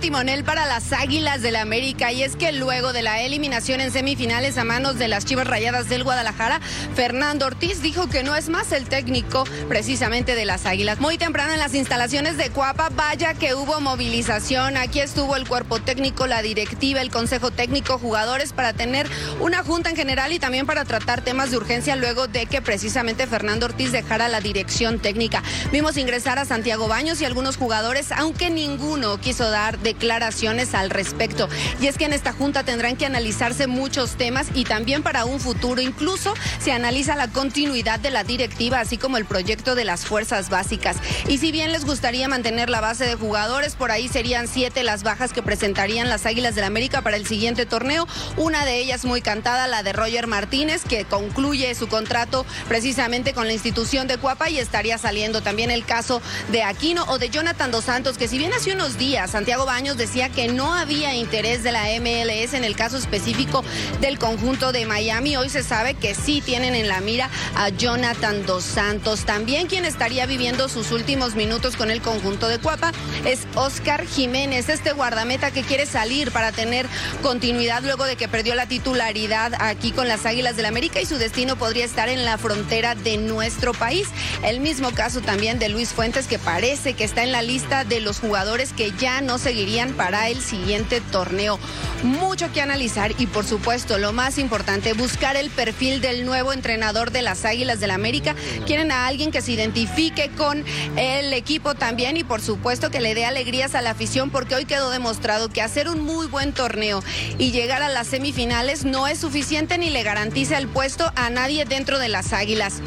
[0.00, 4.56] Timonel para las Águilas del América y es que luego de la eliminación en semifinales
[4.56, 6.60] a manos de las Chivas Rayadas del Guadalajara,
[6.94, 11.00] Fernando Ortiz dijo que no es más el técnico precisamente de las Águilas.
[11.00, 14.78] Muy temprano en las instalaciones de Cuapa, vaya que hubo movilización.
[14.78, 19.06] Aquí estuvo el cuerpo técnico, la directiva, el consejo técnico, jugadores para tener
[19.38, 23.26] una junta en general y también para tratar temas de urgencia luego de que precisamente
[23.26, 25.42] Fernando Ortiz dejara la dirección técnica.
[25.72, 31.48] Vimos ingresar a Santiago Baños y algunos jugadores, aunque ninguno quiso dar declaraciones al respecto.
[31.80, 35.40] Y es que en esta junta tendrán que analizarse muchos temas y también para un
[35.40, 35.80] futuro.
[35.80, 40.48] Incluso se analiza la continuidad de la directiva, así como el proyecto de las fuerzas
[40.48, 40.96] básicas.
[41.26, 45.02] Y si bien les gustaría mantener la base de jugadores, por ahí serían siete las
[45.02, 48.06] bajas que presentarían las Águilas del América para el siguiente torneo.
[48.36, 53.46] Una de ellas muy cantada, la de Roger Martínez, que concluye su contrato precisamente con
[53.46, 56.22] la institución de Cuapa y estaría saliendo también el caso
[56.52, 59.79] de Aquino o de Jonathan Dos Santos, que si bien hace unos días Santiago Baños
[59.80, 63.64] decía que no había interés de la MLS en el caso específico
[64.02, 68.44] del conjunto de Miami, hoy se sabe que sí tienen en la mira a Jonathan
[68.44, 69.24] Dos Santos.
[69.24, 72.92] También quien estaría viviendo sus últimos minutos con el conjunto de Cuapa
[73.24, 76.86] es Oscar Jiménez, este guardameta que quiere salir para tener
[77.22, 81.16] continuidad luego de que perdió la titularidad aquí con las Águilas del América y su
[81.16, 84.08] destino podría estar en la frontera de nuestro país.
[84.44, 88.00] El mismo caso también de Luis Fuentes que parece que está en la lista de
[88.00, 91.56] los jugadores que ya no seguirían para el siguiente torneo.
[92.02, 97.12] Mucho que analizar y por supuesto lo más importante, buscar el perfil del nuevo entrenador
[97.12, 98.34] de las Águilas del América.
[98.66, 100.64] Quieren a alguien que se identifique con
[100.96, 104.64] el equipo también y por supuesto que le dé alegrías a la afición porque hoy
[104.64, 107.00] quedó demostrado que hacer un muy buen torneo
[107.38, 111.64] y llegar a las semifinales no es suficiente ni le garantiza el puesto a nadie
[111.64, 112.80] dentro de las Águilas.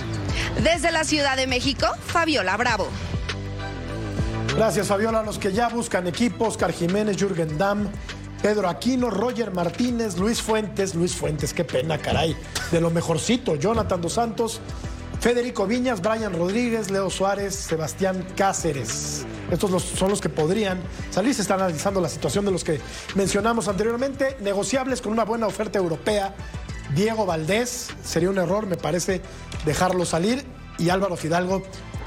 [0.61, 2.89] Desde la Ciudad de México, Fabiola Bravo.
[4.55, 5.23] Gracias, Fabiola.
[5.23, 7.87] Los que ya buscan equipo, Oscar Jiménez, Jürgen Damm,
[8.41, 10.93] Pedro Aquino, Roger Martínez, Luis Fuentes.
[10.93, 12.35] Luis Fuentes, qué pena, caray.
[12.71, 13.55] De lo mejorcito.
[13.55, 14.61] Jonathan Dos Santos,
[15.19, 19.25] Federico Viñas, Brian Rodríguez, Leo Suárez, Sebastián Cáceres.
[19.49, 20.79] Estos son los que podrían
[21.09, 21.33] salir.
[21.33, 22.79] Se está analizando la situación de los que
[23.15, 24.37] mencionamos anteriormente.
[24.41, 26.35] Negociables con una buena oferta europea.
[26.93, 29.21] Diego Valdés, sería un error, me parece,
[29.65, 30.45] dejarlo salir.
[30.77, 31.63] Y Álvaro Fidalgo.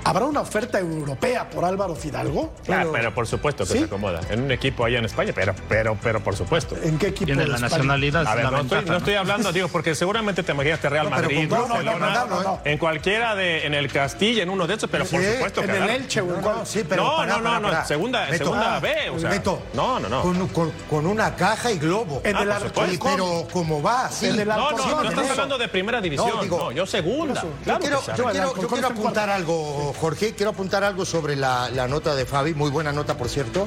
[0.06, 2.52] ¿Habrá una oferta europea por Álvaro Fidalgo?
[2.64, 3.78] Claro, pero por supuesto que ¿Sí?
[3.80, 4.20] se acomoda.
[4.30, 6.76] En un equipo allá en España, pero, pero, pero por supuesto.
[6.80, 7.26] ¿En qué equipo?
[7.26, 7.68] Tiene la España?
[7.70, 8.24] nacionalidad.
[8.26, 11.48] A ver, no estoy, no estoy hablando, digo, porque seguramente te imaginaste Real No, Madrid,
[11.48, 12.60] con- no, no, Barcelona, no, no, no.
[12.64, 15.72] en cualquiera de, en el Castilla, en uno de esos, pero por supuesto en que
[15.72, 15.92] el claro.
[15.92, 19.62] Elche en No, no, sí, pero No, pará, no, segunda- segunda B, o sea, Beto,
[19.74, 20.22] no, no, no.
[20.22, 22.20] Con, con- con una caja y globo.
[22.22, 22.90] En Ah, el por Alcorcón.
[22.92, 23.06] supuesto.
[23.16, 24.26] pero como va, sí.
[24.26, 26.48] En el No, no, no en estás hablando de primera división.
[26.48, 27.42] No, yo segunda.
[27.64, 30.34] Yo quiero, el en apuntar algo, Jorge.
[30.34, 32.54] Quiero apuntar algo sobre la, la nota de Fabi.
[32.54, 33.66] Muy buena nota, por cierto.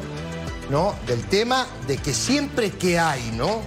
[0.70, 0.96] ¿No?
[1.08, 3.62] Del tema de que siempre que hay, ¿no?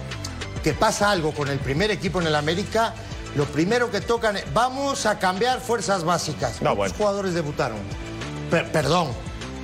[0.63, 2.93] Que pasa algo con el primer equipo en el América,
[3.35, 6.61] lo primero que tocan es, vamos a cambiar fuerzas básicas.
[6.61, 6.93] No, ¿Cuántos bueno.
[6.97, 7.77] jugadores debutaron?
[8.49, 9.09] Per- perdón.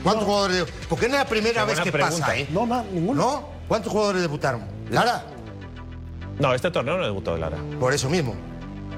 [0.04, 0.86] ¿Cuántos jugadores debutaron?
[0.90, 2.20] Porque no es la primera vez que pregunta.
[2.26, 2.48] pasa, ¿eh?
[2.52, 3.22] No, no, ninguno.
[3.22, 3.50] ¿No?
[3.70, 4.64] ¿Cuántos jugadores debutaron?
[4.90, 5.24] Lara,
[6.40, 7.58] No, este torneo no debutó Lara.
[7.80, 8.36] por eso mismo.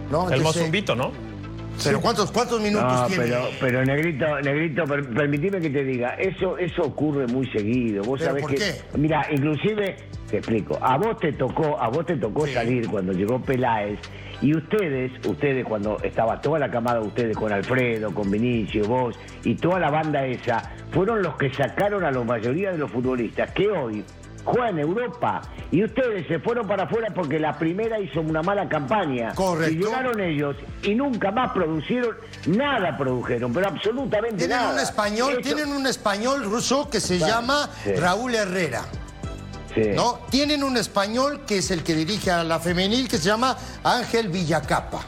[0.09, 0.27] ¿No?
[0.29, 1.11] El Entonces, Mozumbito, ¿no?
[1.83, 3.23] Pero ¿cuántos, cuántos minutos No, tiene?
[3.23, 8.03] pero, pero Negrito, Negrito, per- permitime que te diga, eso, eso ocurre muy seguido.
[8.03, 8.57] Vos ¿Pero sabés por que.
[8.57, 8.73] qué?
[8.97, 9.95] Mira, inclusive,
[10.29, 13.99] te explico, a vos te tocó, a vos te tocó salir cuando llegó Peláez,
[14.41, 19.17] y ustedes, ustedes cuando estaba toda la camada de ustedes con Alfredo, con Vinicio, vos
[19.43, 23.51] y toda la banda esa, fueron los que sacaron a la mayoría de los futbolistas
[23.51, 24.03] que hoy
[24.43, 28.67] juegan en Europa y ustedes se fueron para afuera porque la primera hizo una mala
[28.67, 29.33] campaña.
[29.35, 29.73] Correcto.
[29.73, 32.15] Y llegaron ellos y nunca más producieron,
[32.47, 34.73] nada produjeron, pero absolutamente Tienen nada.
[34.73, 37.93] un español, tienen un español ruso que se llama sí.
[37.93, 38.83] Raúl Herrera.
[39.73, 39.91] Sí.
[39.95, 40.19] ¿No?
[40.29, 44.27] Tienen un español que es el que dirige a la femenil que se llama Ángel
[44.29, 44.99] Villacapa.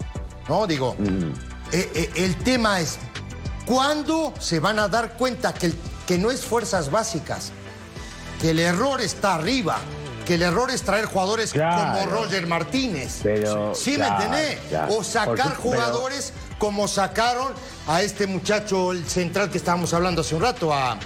[0.47, 0.65] ¿No?
[0.67, 0.95] Digo,
[1.71, 2.97] eh, eh, el tema es
[3.65, 5.75] ¿cuándo se van a dar cuenta que, el-
[6.07, 7.51] que no es fuerzas básicas?
[8.43, 9.77] Que el error está arriba.
[10.25, 11.99] que el error es traer jugadores Claro.
[11.99, 13.19] como Roger Martínez.
[13.23, 14.59] Pero, ¿Sí claro, me entendés?
[14.69, 14.93] claro.
[14.95, 17.51] O sacar pero- jugadores como sacaron
[17.87, 20.97] a este muchacho, el central que estábamos hablando hace un rato, a...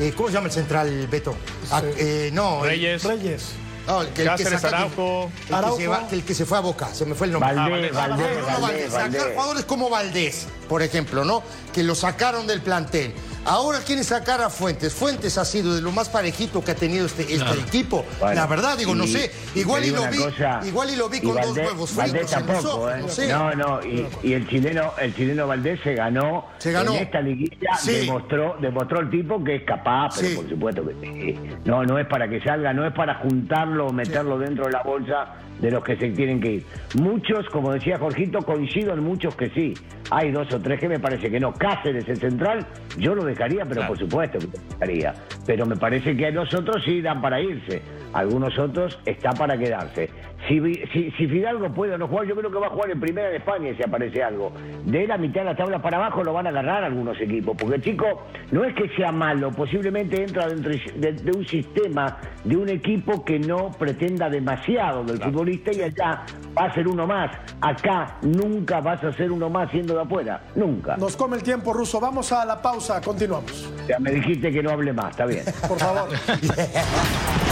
[0.00, 1.36] eh, ¿Cómo se llama el central, Beto?
[1.70, 3.04] A- eh, no, el- Reyes.
[3.04, 3.42] Reyes.
[3.86, 5.30] no, el que, el que saca- Araujo.
[5.42, 5.76] el que Araujo.
[5.76, 7.54] se va- el que se fue a Boca, se me fue el nombre.
[7.54, 9.12] Valdés, Ah, Valdés, Bruno Valdés, Valdés.
[9.20, 11.44] Sacar jugadores como Valdés, por ejemplo, ¿no?
[11.72, 13.14] Que lo sacaron del plantel.
[13.46, 14.94] Ahora quieren sacar a Fuentes.
[14.94, 18.04] Fuentes ha sido de lo más parejito que ha tenido este, este equipo.
[18.18, 19.30] Bueno, La verdad, digo, no sé.
[19.54, 22.32] Igual y lo vi, cosa, igual y lo vi con dos Valdés- huevos Valdés fritos
[22.40, 22.98] en los tampoco, ojos, ¿eh?
[23.02, 23.28] no sé.
[23.28, 26.92] No, no, y, y el chileno, el chileno Valdés se ganó, Se ganó.
[26.94, 27.92] en esta liguilla, Sí.
[27.92, 30.34] demostró, demostró el tipo que es capaz, pero Sí.
[30.36, 31.38] por supuesto que sí.
[31.64, 34.82] no, no es para que salga, no es para juntarlo o meterlo dentro de la
[34.82, 35.34] bolsa
[35.64, 36.66] de los que se tienen que ir.
[37.00, 39.72] Muchos, como decía Jorgito, coincido en muchos que sí.
[40.10, 41.54] Hay dos o tres que me parece que no.
[41.54, 42.66] Cáceres, el central,
[42.98, 45.14] yo lo dejaría, pero por supuesto que lo dejaría.
[45.46, 47.80] Pero me parece que los otros sí dan para irse.
[48.12, 50.10] Algunos otros está para quedarse.
[50.48, 50.60] Si,
[50.92, 53.28] si, si Fidalgo puede o no jugar, yo creo que va a jugar en primera
[53.28, 54.52] de España si aparece algo.
[54.84, 57.56] De la mitad de la tabla para abajo lo van a agarrar algunos equipos.
[57.58, 62.18] Porque el chico no es que sea malo, posiblemente entra dentro de, de un sistema,
[62.44, 66.24] de un equipo que no pretenda demasiado del futbolista y allá
[66.56, 67.30] va a ser uno más.
[67.60, 70.42] Acá nunca vas a ser uno más siendo de afuera.
[70.54, 70.96] Nunca.
[70.96, 72.00] Nos come el tiempo, Ruso.
[72.00, 73.00] Vamos a la pausa.
[73.00, 73.72] Continuamos.
[73.88, 75.44] Ya me dijiste que no hable más, está bien.
[75.68, 76.08] Por favor.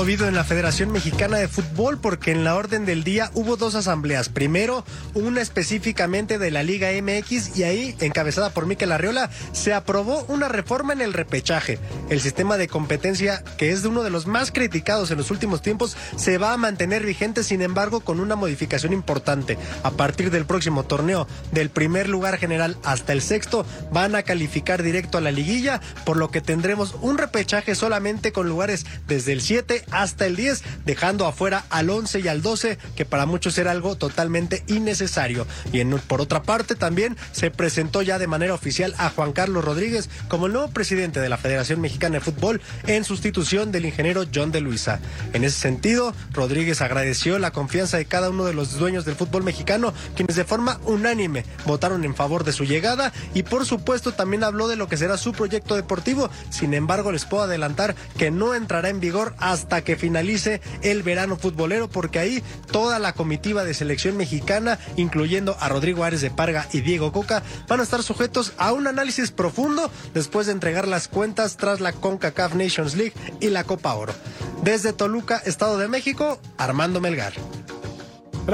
[0.00, 3.74] movido en la Federación Mexicana de Fútbol porque en la orden del día hubo dos
[3.74, 4.30] asambleas.
[4.30, 4.82] Primero,
[5.12, 10.48] una específicamente de la Liga MX y ahí, encabezada por Miquel Arriola, se aprobó una
[10.48, 11.78] reforma en el repechaje.
[12.08, 15.60] El sistema de competencia, que es de uno de los más criticados en los últimos
[15.60, 19.58] tiempos, se va a mantener vigente, sin embargo, con una modificación importante.
[19.82, 24.82] A partir del próximo torneo, del primer lugar general hasta el sexto, van a calificar
[24.82, 29.42] directo a la liguilla, por lo que tendremos un repechaje solamente con lugares desde el
[29.42, 33.70] 7 hasta el 10, dejando afuera al 11 y al 12, que para muchos era
[33.70, 35.46] algo totalmente innecesario.
[35.72, 39.64] Y en- por otra parte, también se presentó ya de manera oficial a Juan Carlos
[39.64, 44.24] Rodríguez como el nuevo presidente de la Federación Mexicana de Fútbol en sustitución del ingeniero
[44.34, 45.00] John de Luisa.
[45.32, 49.42] En ese sentido, Rodríguez agradeció la confianza de cada uno de los dueños del fútbol
[49.42, 54.44] mexicano, quienes de forma unánime votaron en favor de su llegada y por supuesto también
[54.44, 56.30] habló de lo que será su proyecto deportivo.
[56.50, 61.36] Sin embargo, les puedo adelantar que no entrará en vigor hasta que finalice el verano
[61.36, 66.66] futbolero, porque ahí toda la comitiva de selección mexicana, incluyendo a Rodrigo Árez de Parga
[66.72, 71.08] y Diego Coca, van a estar sujetos a un análisis profundo después de entregar las
[71.08, 74.12] cuentas tras la CONCACAF Nations League y la Copa Oro.
[74.62, 77.32] Desde Toluca, Estado de México, Armando Melgar.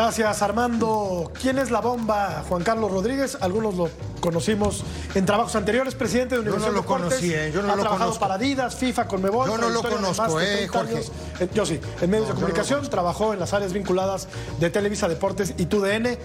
[0.00, 1.32] Gracias, Armando.
[1.40, 2.44] ¿Quién es la bomba?
[2.50, 3.38] Juan Carlos Rodríguez.
[3.40, 3.88] Algunos lo
[4.20, 4.84] conocimos
[5.14, 7.80] en trabajos anteriores, presidente de Yo no Universidad lo conocí, eh, yo no ha lo
[7.80, 8.20] trabajado conozco.
[8.20, 9.48] para Adidas, FIFA, Conmebol.
[9.48, 10.92] Yo no lo conozco, eh, 30 Jorge.
[10.96, 11.12] años.
[11.40, 14.28] Eh, Yo sí, en medios de comunicación, trabajó en las áreas vinculadas
[14.60, 16.18] de Televisa Deportes y TUDN.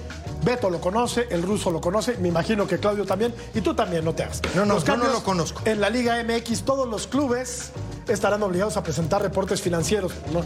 [0.44, 4.04] Beto lo conoce, el ruso lo conoce, me imagino que Claudio también, y tú también,
[4.04, 4.42] no te hagas.
[4.54, 5.62] No, no, Los yo no lo conozco.
[5.64, 7.72] En la Liga MX, todos los clubes
[8.08, 10.14] estarán obligados a presentar reportes financieros.
[10.34, 10.44] ¿no?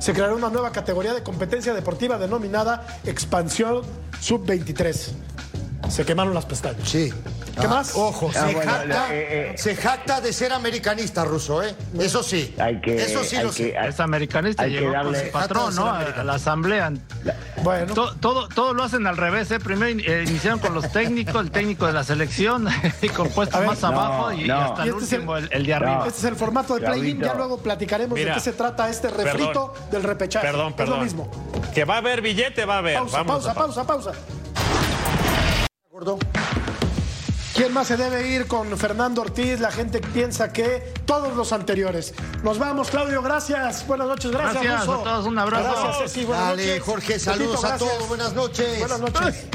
[0.00, 3.82] Se creará una nueva categoría de competencia deportiva denominada Expansión
[4.20, 5.12] Sub-23.
[5.88, 6.88] Se quemaron las pestañas.
[6.88, 7.12] Sí.
[7.60, 7.92] ¿Qué Ah, más?
[7.94, 9.58] Ojo, Ah, se, bueno, jacta, eh, eh.
[9.58, 11.74] se jacta de ser americanista ruso, ¿eh?
[12.00, 12.52] Eso sí.
[12.58, 15.74] Hay que- Eso sí hay lo que- Es americanista, hay que llegó con su patrón,
[15.76, 15.86] ¿no?
[15.88, 16.92] A la asamblea.
[17.62, 17.94] Bueno.
[17.94, 19.60] To- Todo, todo, lo hacen al revés, ¿eh?
[19.60, 22.66] Primero in- eh, iniciaron con los técnicos, el técnico de la selección,
[23.02, 23.68] y con puestos ver.
[23.68, 26.04] más No, abajo y, hasta Y el este es el- último, el, el de arriba.
[26.06, 28.30] Este es el formato de play-in, ya luego platicaremos Mira.
[28.30, 29.90] de qué se trata este refrito Perdón.
[29.92, 30.46] del repechaje.
[30.46, 30.98] Perdón, Es perdón.
[30.98, 31.30] lo mismo.
[31.72, 32.96] Que va a haber billete, va a haber.
[32.98, 34.12] Pausa, Vamos pausa, a- pausa, pausa.
[35.94, 36.18] Gordo.
[37.54, 39.60] ¿Quién más se debe ir con Fernando Ortiz?
[39.60, 42.14] La gente piensa que todos los anteriores.
[42.42, 43.86] Nos vamos, Claudio, gracias.
[43.86, 44.64] Buenas noches, gracias.
[44.64, 45.70] Gracias a todos, un abrazo.
[45.70, 46.82] Gracias, Ceci, buenas Dale, noches.
[46.82, 48.08] Jorge, saludos a todos.
[48.08, 48.80] Buenas noches.
[48.80, 49.46] Buenas noches.